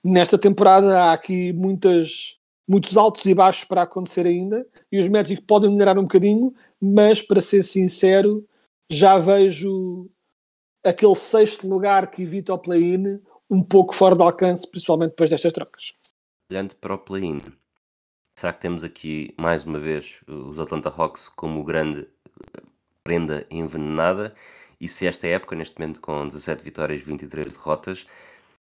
nesta 0.03 0.38
temporada. 0.38 1.05
Há 1.05 1.12
aqui 1.12 1.53
muitas, 1.53 2.38
muitos 2.69 2.97
altos 2.97 3.25
e 3.25 3.35
baixos 3.35 3.65
para 3.65 3.83
acontecer 3.83 4.27
ainda, 4.27 4.67
e 4.91 5.01
os 5.01 5.09
Magic 5.09 5.43
podem 5.43 5.71
melhorar 5.71 5.99
um 5.99 6.03
bocadinho, 6.03 6.55
mas 6.81 7.21
para 7.23 7.41
ser 7.41 7.62
sincero, 7.62 8.47
já 8.91 9.19
vejo 9.19 10.11
aquele 10.85 11.15
sexto 11.15 11.69
lugar 11.69 12.11
que 12.11 12.23
evita 12.23 12.55
o 12.55 12.59
play-in 12.59 13.21
um 13.49 13.62
pouco 13.62 13.95
fora 13.95 14.17
de 14.17 14.23
alcance, 14.23 14.69
principalmente 14.69 15.11
depois 15.11 15.31
destas 15.31 15.53
trocas. 15.53 15.93
Olhando 16.51 16.75
para 16.77 16.95
o 16.95 16.99
play-in, 16.99 17.41
Será 18.38 18.53
que 18.53 18.61
temos 18.61 18.83
aqui 18.83 19.35
mais 19.38 19.65
uma 19.65 19.79
vez 19.79 20.21
os 20.27 20.59
Atlanta 20.59 20.88
Hawks 20.88 21.29
como 21.29 21.62
grande 21.62 22.09
prenda 23.05 23.47
envenenada? 23.51 24.35
E 24.81 24.88
se 24.88 25.07
esta 25.07 25.27
época, 25.29 25.55
neste 25.55 25.79
momento 25.79 26.01
com 26.01 26.27
17 26.27 26.65
vitórias 26.65 27.03
e 27.03 27.05
23 27.05 27.53
derrotas, 27.53 28.07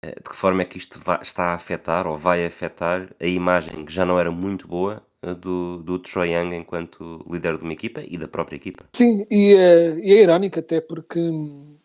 eh, 0.01 0.15
de 0.15 0.29
que 0.29 0.35
forma 0.35 0.61
é 0.61 0.65
que 0.65 0.77
isto 0.77 0.99
está 1.21 1.45
a 1.47 1.53
afetar 1.55 2.07
ou 2.07 2.17
vai 2.17 2.45
afetar 2.45 3.09
a 3.19 3.25
imagem 3.25 3.85
que 3.85 3.93
já 3.93 4.05
não 4.05 4.19
era 4.19 4.31
muito 4.31 4.67
boa 4.67 5.03
eh, 5.21 5.33
do, 5.33 5.83
do 5.83 5.99
Troy 5.99 6.33
Young 6.33 6.55
enquanto 6.55 7.25
líder 7.29 7.57
de 7.57 7.63
uma 7.63 7.73
equipa 7.73 8.01
e 8.05 8.17
da 8.17 8.27
própria 8.27 8.55
equipa? 8.55 8.85
Sim, 8.95 9.25
e 9.29 9.53
é, 9.53 9.99
e 9.99 10.13
é 10.13 10.23
irónico 10.23 10.59
até 10.59 10.79
porque 10.79 11.19
hum, 11.19 11.75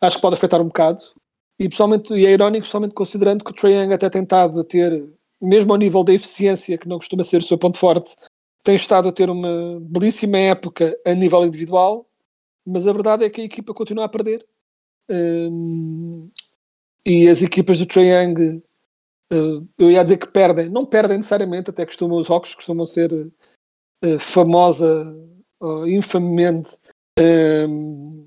acho 0.00 0.16
que 0.16 0.22
pode 0.22 0.34
afetar 0.34 0.60
um 0.60 0.66
bocado. 0.66 1.02
E, 1.58 1.68
pessoalmente, 1.68 2.14
e 2.14 2.26
é 2.26 2.30
irónico, 2.30 2.64
pessoalmente 2.64 2.94
considerando 2.94 3.44
que 3.44 3.50
o 3.50 3.54
Trae 3.54 3.74
Young 3.74 3.92
até 3.92 4.08
tentado 4.08 4.64
ter 4.64 5.06
mesmo 5.40 5.72
ao 5.72 5.78
nível 5.78 6.04
da 6.04 6.12
eficiência, 6.12 6.76
que 6.76 6.88
não 6.88 6.98
costuma 6.98 7.24
ser 7.24 7.38
o 7.38 7.44
seu 7.44 7.56
ponto 7.56 7.78
forte, 7.78 8.14
tem 8.62 8.76
estado 8.76 9.08
a 9.08 9.12
ter 9.12 9.30
uma 9.30 9.80
belíssima 9.80 10.38
época 10.38 10.96
a 11.06 11.14
nível 11.14 11.44
individual, 11.44 12.06
mas 12.66 12.86
a 12.86 12.92
verdade 12.92 13.24
é 13.24 13.30
que 13.30 13.40
a 13.40 13.44
equipa 13.44 13.72
continua 13.72 14.04
a 14.04 14.08
perder. 14.08 14.46
Um, 15.08 16.30
e 17.04 17.28
as 17.28 17.42
equipas 17.42 17.78
do 17.78 18.00
Young, 18.00 18.62
uh, 19.32 19.68
eu 19.78 19.90
ia 19.90 20.02
dizer 20.02 20.18
que 20.18 20.28
perdem, 20.28 20.68
não 20.68 20.84
perdem 20.86 21.18
necessariamente, 21.18 21.70
até 21.70 21.86
costumam, 21.86 22.18
os 22.18 22.30
Hawks 22.30 22.54
costumam 22.54 22.86
ser 22.86 23.30
eh, 24.02 24.18
famosa, 24.18 25.14
infamemente, 25.86 26.78
ehm, 27.18 28.26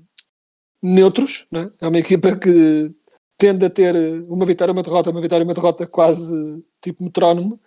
neutros. 0.82 1.46
é? 1.52 1.84
é 1.84 1.88
uma 1.88 1.98
equipa 1.98 2.36
que 2.36 2.92
tende 3.36 3.64
a 3.64 3.70
ter 3.70 3.94
uma 4.28 4.46
vitória, 4.46 4.72
uma 4.72 4.82
derrota, 4.82 5.10
uma 5.10 5.20
vitória, 5.20 5.44
uma 5.44 5.54
derrota 5.54 5.86
quase 5.86 6.64
tipo 6.80 7.02
metrónomo. 7.02 7.60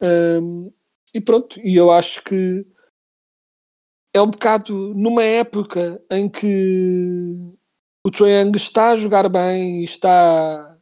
Ehm, 0.00 0.70
e 1.14 1.20
pronto, 1.20 1.60
e 1.60 1.76
eu 1.76 1.90
acho 1.90 2.24
que 2.24 2.66
é 4.14 4.20
um 4.20 4.30
bocado 4.30 4.94
numa 4.94 5.22
época 5.22 6.02
em 6.10 6.28
que 6.28 7.36
o 8.04 8.10
Trae 8.10 8.50
está 8.54 8.90
a 8.90 8.96
jogar 8.96 9.28
bem 9.28 9.84
está 9.84 10.76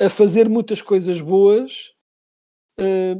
a 0.00 0.08
fazer 0.08 0.48
muitas 0.48 0.80
coisas 0.80 1.20
boas. 1.20 1.92
eh, 2.78 3.16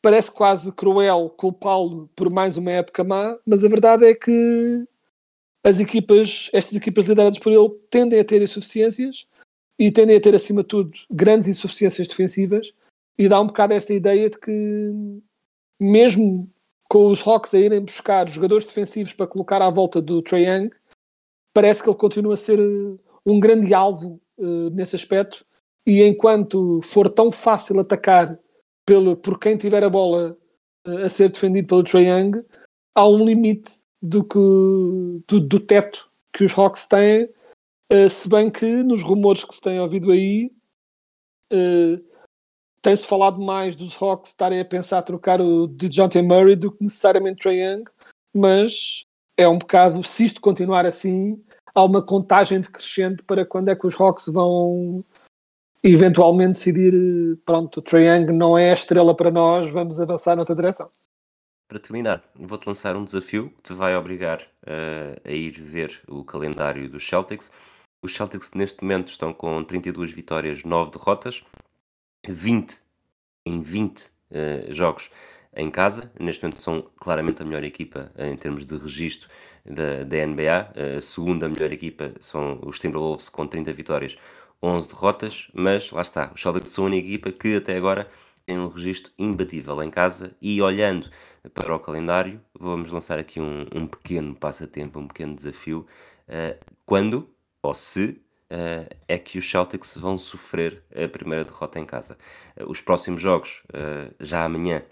parece 0.00 0.30
quase 0.30 0.72
cruel 0.72 1.30
culpá-lo 1.30 2.08
por 2.16 2.30
mais 2.30 2.56
uma 2.56 2.72
época 2.72 3.04
má, 3.04 3.38
mas 3.46 3.64
a 3.64 3.68
verdade 3.68 4.04
é 4.04 4.14
que 4.14 4.86
as 5.64 5.78
equipas, 5.78 6.50
estas 6.52 6.74
equipas 6.74 7.06
lideradas 7.06 7.38
por 7.38 7.52
ele, 7.52 7.70
tendem 7.88 8.18
a 8.18 8.24
ter 8.24 8.42
insuficiências 8.42 9.26
e 9.78 9.90
tendem 9.92 10.16
a 10.16 10.20
ter, 10.20 10.34
acima 10.34 10.62
de 10.62 10.68
tudo, 10.68 10.92
grandes 11.10 11.48
insuficiências 11.48 12.08
defensivas 12.08 12.72
e 13.16 13.28
dá 13.28 13.40
um 13.40 13.46
bocado 13.46 13.74
esta 13.74 13.94
ideia 13.94 14.28
de 14.28 14.38
que 14.38 14.92
mesmo 15.78 16.50
com 16.88 17.06
os 17.08 17.26
Hawks 17.26 17.54
a 17.54 17.58
irem 17.58 17.80
buscar 17.80 18.28
jogadores 18.28 18.64
defensivos 18.64 19.12
para 19.12 19.26
colocar 19.26 19.62
à 19.62 19.70
volta 19.70 20.00
do 20.02 20.20
Trae 20.20 20.46
Young, 20.46 20.70
parece 21.52 21.82
que 21.82 21.88
ele 21.88 21.96
continua 21.96 22.34
a 22.34 22.36
ser 22.36 22.58
eh, 22.58 22.98
um 23.24 23.38
grande 23.40 23.72
alvo 23.74 24.20
eh, 24.38 24.70
nesse 24.70 24.96
aspecto. 24.96 25.44
E 25.86 26.02
enquanto 26.02 26.80
for 26.82 27.08
tão 27.08 27.30
fácil 27.30 27.80
atacar 27.80 28.38
pelo, 28.86 29.16
por 29.16 29.38
quem 29.38 29.56
tiver 29.56 29.82
a 29.84 29.90
bola 29.90 30.36
eh, 30.86 31.04
a 31.04 31.08
ser 31.08 31.30
defendido 31.30 31.68
pelo 31.68 31.84
Trae 31.84 32.06
Young, 32.08 32.44
há 32.94 33.08
um 33.08 33.24
limite 33.24 33.70
do, 34.00 34.24
que, 34.24 34.38
do, 35.28 35.40
do 35.40 35.60
teto 35.60 36.10
que 36.32 36.44
os 36.44 36.56
Hawks 36.56 36.86
têm, 36.86 37.28
eh, 37.90 38.08
se 38.08 38.28
bem 38.28 38.50
que 38.50 38.82
nos 38.82 39.02
rumores 39.02 39.44
que 39.44 39.54
se 39.54 39.60
tem 39.60 39.80
ouvido 39.80 40.10
aí 40.10 40.50
tem-se 42.80 43.06
falado 43.06 43.38
mais 43.40 43.76
dos 43.76 43.94
Hawks 44.00 44.30
estarem 44.30 44.58
a 44.58 44.64
pensar 44.64 44.98
a 44.98 45.02
trocar 45.02 45.40
o 45.40 45.66
DeJounte 45.66 46.20
Murray 46.22 46.56
do 46.56 46.72
que 46.72 46.82
necessariamente 46.82 47.42
Trae 47.42 47.60
Young, 47.60 47.84
mas 48.34 49.04
é 49.36 49.48
um 49.48 49.58
bocado, 49.58 50.02
se 50.04 50.24
isto 50.24 50.40
continuar 50.40 50.86
assim, 50.86 51.42
há 51.74 51.84
uma 51.84 52.04
contagem 52.04 52.60
decrescente 52.60 53.22
para 53.22 53.46
quando 53.46 53.68
é 53.68 53.76
que 53.76 53.86
os 53.86 53.98
Hawks 53.98 54.26
vão 54.26 55.04
eventualmente 55.82 56.58
decidir, 56.58 57.38
pronto, 57.44 57.82
o 57.82 57.96
Young 57.96 58.32
não 58.32 58.56
é 58.56 58.70
a 58.70 58.74
estrela 58.74 59.16
para 59.16 59.30
nós, 59.30 59.70
vamos 59.72 60.00
avançar 60.00 60.36
noutra 60.36 60.54
direção. 60.54 60.88
Para 61.68 61.80
terminar, 61.80 62.22
vou-te 62.34 62.66
lançar 62.66 62.96
um 62.96 63.04
desafio 63.04 63.50
que 63.50 63.62
te 63.62 63.74
vai 63.74 63.96
obrigar 63.96 64.46
eh, 64.66 65.20
a 65.24 65.30
ir 65.30 65.52
ver 65.52 66.02
o 66.06 66.22
calendário 66.22 66.88
dos 66.88 67.06
Celtics. 67.06 67.50
Os 68.04 68.14
Celtics 68.14 68.52
neste 68.54 68.82
momento 68.82 69.08
estão 69.08 69.32
com 69.32 69.64
32 69.64 70.12
vitórias, 70.12 70.62
9 70.64 70.90
derrotas, 70.90 71.42
20 72.28 72.80
em 73.46 73.62
20 73.62 74.10
eh, 74.30 74.66
jogos 74.68 75.10
em 75.54 75.70
casa. 75.70 76.10
Neste 76.18 76.42
momento 76.42 76.60
são 76.60 76.82
claramente 76.96 77.42
a 77.42 77.44
melhor 77.44 77.64
equipa 77.64 78.10
eh, 78.16 78.28
em 78.28 78.36
termos 78.36 78.64
de 78.64 78.76
registro 78.76 79.28
da, 79.64 80.04
da 80.04 80.16
NBA. 80.26 80.72
Eh, 80.74 80.96
a 80.96 81.00
segunda 81.00 81.48
melhor 81.48 81.72
equipa 81.72 82.12
são 82.20 82.60
os 82.64 82.78
Timberwolves 82.78 83.28
com 83.28 83.46
30 83.46 83.72
vitórias, 83.72 84.16
11 84.62 84.88
derrotas, 84.88 85.48
mas 85.54 85.90
lá 85.90 86.02
está, 86.02 86.30
os 86.34 86.40
Celtics 86.40 86.70
são 86.70 86.84
a 86.84 86.86
única 86.88 87.06
equipa 87.08 87.32
que 87.32 87.56
até 87.56 87.76
agora 87.76 88.08
tem 88.46 88.58
um 88.58 88.68
registro 88.68 89.12
imbatível 89.18 89.82
em 89.82 89.90
casa 89.90 90.34
e 90.40 90.60
olhando 90.62 91.08
para 91.54 91.74
o 91.74 91.80
calendário, 91.80 92.40
vamos 92.58 92.90
lançar 92.90 93.18
aqui 93.18 93.40
um, 93.40 93.66
um 93.74 93.86
pequeno 93.86 94.34
passatempo, 94.34 94.98
um 94.98 95.06
pequeno 95.08 95.34
desafio. 95.34 95.86
eh, 96.28 96.58
quando 96.86 97.28
ou 97.62 97.74
se 97.74 98.20
eh, 98.50 98.88
é 99.08 99.18
que 99.18 99.38
os 99.38 99.48
Celtics 99.50 99.96
vão 99.96 100.18
sofrer 100.18 100.82
a 100.94 101.08
primeira 101.08 101.44
derrota 101.44 101.78
em 101.78 101.84
casa? 101.84 102.18
Eh, 102.56 102.64
os 102.66 102.80
próximos 102.80 103.20
jogos, 103.22 103.62
eh, 103.72 104.10
já 104.20 104.44
amanhã, 104.44 104.82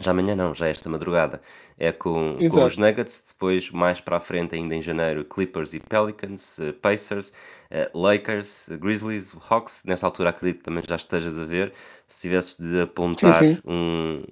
já 0.00 0.10
amanhã 0.10 0.34
não, 0.34 0.54
já 0.54 0.66
esta 0.68 0.88
madrugada, 0.88 1.40
é 1.78 1.92
com, 1.92 2.38
com 2.50 2.64
os 2.64 2.76
Nuggets, 2.76 3.24
depois 3.28 3.70
mais 3.70 4.00
para 4.00 4.16
a 4.16 4.20
frente, 4.20 4.54
ainda 4.54 4.74
em 4.74 4.82
janeiro, 4.82 5.24
Clippers 5.24 5.72
e 5.74 5.80
Pelicans, 5.80 6.58
eh, 6.58 6.72
Pacers, 6.72 7.32
eh, 7.70 7.90
Lakers, 7.94 8.70
eh, 8.70 8.76
Grizzlies, 8.76 9.34
Hawks. 9.48 9.84
Nesta 9.84 10.06
altura 10.06 10.30
acredito 10.30 10.58
que 10.58 10.64
também 10.64 10.82
já 10.86 10.96
estejas 10.96 11.38
a 11.38 11.44
ver. 11.44 11.72
Se 12.06 12.22
tivesses 12.22 12.56
de 12.56 12.80
apontar 12.80 13.34
sim. 13.34 13.58
um- 13.64 14.24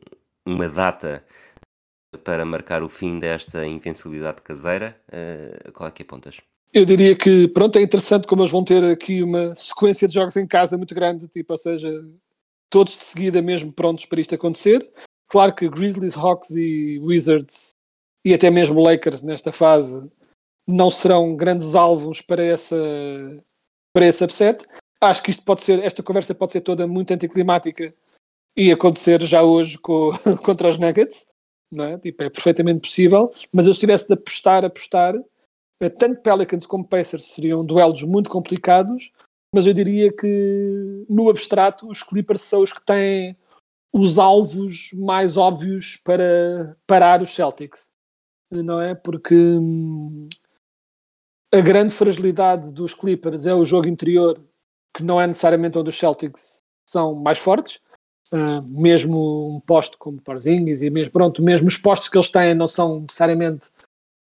uma 0.46 0.68
data 0.68 1.24
para 2.24 2.44
marcar 2.44 2.82
o 2.82 2.88
fim 2.88 3.18
desta 3.18 3.66
invencibilidade 3.66 4.40
caseira, 4.42 4.98
eh, 5.12 5.70
qual 5.74 5.88
é 5.88 5.92
que 5.92 6.02
apontas? 6.02 6.40
Eu 6.72 6.84
diria 6.84 7.14
que, 7.16 7.48
pronto, 7.48 7.78
é 7.78 7.82
interessante 7.82 8.26
como 8.26 8.42
eles 8.42 8.52
vão 8.52 8.64
ter 8.64 8.82
aqui 8.84 9.22
uma 9.22 9.54
sequência 9.56 10.06
de 10.08 10.14
jogos 10.14 10.36
em 10.36 10.46
casa 10.46 10.76
muito 10.76 10.94
grande, 10.94 11.28
tipo, 11.28 11.52
ou 11.52 11.58
seja, 11.58 11.88
todos 12.70 12.96
de 12.96 13.04
seguida 13.04 13.40
mesmo 13.40 13.72
prontos 13.72 14.04
para 14.04 14.20
isto 14.20 14.34
acontecer. 14.34 14.82
Claro 15.28 15.54
que 15.54 15.68
Grizzlies, 15.68 16.16
Hawks 16.16 16.50
e 16.50 16.98
Wizards 17.00 17.70
e 18.24 18.34
até 18.34 18.50
mesmo 18.50 18.80
Lakers 18.80 19.22
nesta 19.22 19.52
fase 19.52 20.02
não 20.66 20.90
serão 20.90 21.36
grandes 21.36 21.74
alvos 21.74 22.20
para 22.20 22.42
essa 22.42 22.76
para 23.94 24.06
esse 24.06 24.22
upset. 24.24 24.64
Acho 25.00 25.22
que 25.22 25.30
isto 25.30 25.42
pode 25.44 25.62
ser, 25.62 25.78
esta 25.80 26.02
conversa 26.02 26.34
pode 26.34 26.52
ser 26.52 26.60
toda 26.60 26.86
muito 26.86 27.12
anticlimática 27.12 27.94
e 28.56 28.72
acontecer 28.72 29.20
já 29.22 29.42
hoje 29.42 29.78
co- 29.78 30.12
contra 30.44 30.68
os 30.68 30.78
Nuggets, 30.78 31.26
não 31.70 31.84
é? 31.84 31.98
Tipo, 31.98 32.24
é 32.24 32.30
perfeitamente 32.30 32.80
possível, 32.80 33.32
mas 33.52 33.66
eu 33.66 33.74
se 33.74 33.80
tivesse 33.80 34.06
de 34.06 34.14
apostar, 34.14 34.64
apostar, 34.64 35.14
eh, 35.80 35.88
tanto 35.88 36.20
Pelicans 36.22 36.66
como 36.66 36.86
Pacers 36.86 37.26
seriam 37.26 37.64
duelos 37.64 38.02
muito 38.02 38.28
complicados, 38.28 39.10
mas 39.54 39.66
eu 39.66 39.72
diria 39.72 40.12
que 40.12 41.04
no 41.08 41.30
abstrato 41.30 41.88
os 41.88 42.02
Clippers 42.02 42.42
são 42.42 42.62
os 42.62 42.72
que 42.72 42.84
têm 42.84 43.36
os 43.92 44.18
alvos 44.18 44.90
mais 44.92 45.36
óbvios 45.36 45.96
para 45.96 46.76
parar 46.86 47.22
os 47.22 47.34
Celtics, 47.34 47.90
não 48.50 48.80
é? 48.80 48.94
Porque 48.94 49.34
hum, 49.34 50.28
a 51.52 51.60
grande 51.60 51.92
fragilidade 51.92 52.72
dos 52.72 52.94
Clippers 52.94 53.46
é 53.46 53.54
o 53.54 53.64
jogo 53.64 53.88
interior, 53.88 54.40
que 54.94 55.02
não 55.02 55.20
é 55.20 55.26
necessariamente 55.26 55.78
onde 55.78 55.88
os 55.88 55.98
Celtics 55.98 56.62
são 56.88 57.14
mais 57.14 57.38
fortes. 57.38 57.80
Uh, 58.30 58.60
mesmo 58.78 59.56
um 59.56 59.60
posto 59.60 59.96
como 59.96 60.20
Porzingis 60.20 60.82
e 60.82 60.90
mesmo, 60.90 61.12
pronto, 61.12 61.42
mesmo 61.42 61.66
os 61.66 61.78
postos 61.78 62.10
que 62.10 62.18
eles 62.18 62.30
têm 62.30 62.54
não 62.54 62.68
são 62.68 63.00
necessariamente 63.00 63.70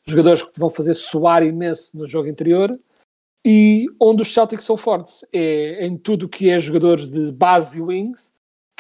jogadores 0.05 0.43
que 0.43 0.59
vão 0.59 0.69
fazer 0.69 0.95
suar 0.95 1.45
imenso 1.45 1.97
no 1.97 2.05
jogo 2.05 2.27
interior 2.27 2.77
e 3.45 3.87
onde 4.01 4.23
os 4.23 4.35
Celtics 4.35 4.65
são 4.65 4.77
fortes 4.77 5.25
é 5.33 5.87
em 5.87 5.97
tudo 5.97 6.29
que 6.29 6.51
é 6.51 6.59
jogadores 6.59 7.07
de 7.07 7.31
base 7.31 7.79
e 7.79 7.83
wings 7.83 8.32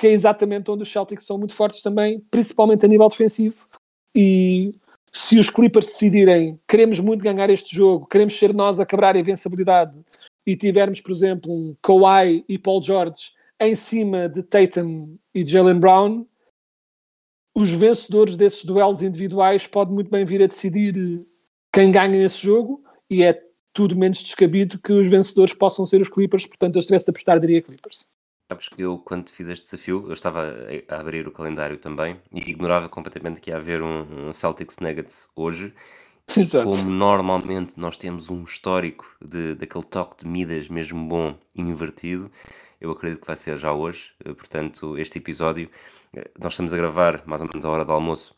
que 0.02 0.08
é 0.08 0.10
exatamente 0.10 0.68
onde 0.68 0.82
os 0.82 0.90
Celtics 0.90 1.24
são 1.24 1.38
muito 1.38 1.54
fortes 1.54 1.80
também, 1.80 2.18
principalmente 2.28 2.84
a 2.84 2.88
nível 2.88 3.06
defensivo 3.06 3.68
e 4.12 4.74
se 5.12 5.38
os 5.38 5.48
Clippers 5.48 5.86
decidirem 5.86 6.58
queremos 6.66 6.98
muito 6.98 7.22
ganhar 7.22 7.48
este 7.50 7.76
jogo, 7.76 8.08
queremos 8.08 8.36
ser 8.36 8.52
nós 8.52 8.80
a 8.80 8.84
quebrar 8.84 9.14
a 9.14 9.20
invencibilidade 9.20 9.96
e 10.44 10.56
tivermos, 10.56 11.00
por 11.00 11.12
exemplo, 11.12 11.52
um 11.52 11.76
Kawhi 11.80 12.44
e 12.48 12.58
Paul 12.58 12.82
George 12.82 13.30
em 13.60 13.76
cima 13.76 14.28
de 14.28 14.42
Tatum 14.42 15.16
e 15.32 15.46
Jalen 15.46 15.78
Brown, 15.78 16.26
os 17.54 17.70
vencedores 17.70 18.34
desses 18.34 18.64
duelos 18.64 19.02
individuais 19.02 19.68
podem 19.68 19.94
muito 19.94 20.10
bem 20.10 20.24
vir 20.24 20.42
a 20.42 20.48
decidir 20.48 21.24
quem 21.72 21.92
ganha 21.92 22.24
esse 22.24 22.38
jogo 22.38 22.82
e 23.08 23.22
é 23.22 23.40
tudo 23.72 23.96
menos 23.96 24.20
descabido 24.20 24.80
que 24.80 24.92
os 24.92 25.06
vencedores 25.06 25.54
possam 25.54 25.86
ser 25.86 26.00
os 26.00 26.08
Clippers, 26.08 26.44
portanto 26.44 26.74
eu 26.74 26.82
se 26.82 26.88
tivesse 26.88 27.04
de 27.04 27.10
apostar 27.10 27.38
diria 27.38 27.62
Clippers. 27.62 28.08
Sabes 28.52 28.68
que 28.68 28.82
eu, 28.82 28.98
quando 28.98 29.30
fiz 29.30 29.46
este 29.48 29.64
desafio, 29.64 30.04
eu 30.06 30.12
estava 30.12 30.42
a 30.42 30.94
a 30.94 31.00
abrir 31.00 31.26
o 31.26 31.32
calendário 31.32 31.78
também 31.78 32.20
e 32.30 32.40
ignorava 32.50 32.86
completamente 32.86 33.40
que 33.40 33.48
ia 33.48 33.56
haver 33.56 33.80
um, 33.80 34.28
um 34.28 34.32
Celtics 34.34 34.76
Nuggets 34.78 35.30
hoje. 35.34 35.72
Exato. 36.36 36.66
Como 36.66 36.90
normalmente 36.90 37.80
nós 37.80 37.96
temos 37.96 38.28
um 38.28 38.44
histórico 38.44 39.16
de, 39.24 39.54
daquele 39.54 39.84
toque 39.84 40.22
de 40.22 40.30
Midas 40.30 40.68
mesmo 40.68 41.02
bom 41.08 41.34
invertido, 41.54 42.30
eu 42.78 42.90
acredito 42.90 43.22
que 43.22 43.26
vai 43.26 43.36
ser 43.36 43.56
já 43.58 43.72
hoje. 43.72 44.12
Eh, 44.22 44.34
Portanto, 44.34 44.98
este 44.98 45.16
episódio, 45.18 45.70
eh, 46.14 46.30
nós 46.38 46.52
estamos 46.52 46.74
a 46.74 46.76
gravar 46.76 47.22
mais 47.26 47.40
ou 47.40 47.48
menos 47.48 47.64
à 47.64 47.70
hora 47.70 47.86
do 47.86 47.92
almoço 47.92 48.34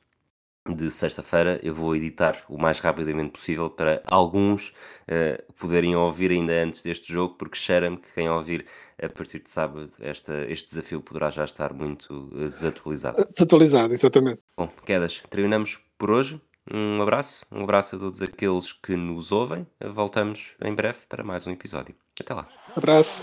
de 0.68 0.90
sexta-feira. 0.90 1.61
Eu 1.62 1.74
vou 1.74 1.94
editar 1.94 2.42
o 2.48 2.59
mais 2.59 2.81
rapidamente 2.81 3.33
possível 3.33 3.68
para 3.68 4.03
alguns 4.07 4.72
eh, 5.07 5.44
poderem 5.59 5.94
ouvir 5.94 6.31
ainda 6.31 6.53
antes 6.53 6.83
deste 6.83 7.12
jogo, 7.12 7.35
porque 7.35 7.57
cheira-me 7.57 7.98
que 7.98 8.12
quem 8.14 8.29
ouvir 8.29 8.66
a 9.03 9.09
partir 9.09 9.40
de 9.40 9.50
sábado 9.50 9.92
esta, 10.00 10.44
este 10.50 10.70
desafio 10.70 11.00
poderá 11.00 11.31
já 11.31 11.44
estar 11.44 11.72
muito 11.74 12.31
eh, 12.37 12.48
desatualizado. 12.48 13.27
Desatualizado, 13.31 13.92
exatamente. 13.92 14.40
Bom, 14.57 14.68
quedas, 14.87 15.22
terminamos 15.29 15.79
por 15.98 16.11
hoje. 16.11 16.40
Um 16.72 17.03
abraço, 17.03 17.44
um 17.53 17.62
abraço 17.62 17.96
a 17.96 17.98
todos 17.98 18.22
aqueles 18.22 18.72
que 18.72 18.96
nos 18.96 19.31
ouvem. 19.33 19.66
Voltamos 19.79 20.55
em 20.64 20.74
breve 20.74 21.00
para 21.07 21.22
mais 21.22 21.46
um 21.46 21.50
episódio. 21.50 21.94
Até 22.18 22.33
lá. 22.33 22.48
Abraço. 22.74 23.22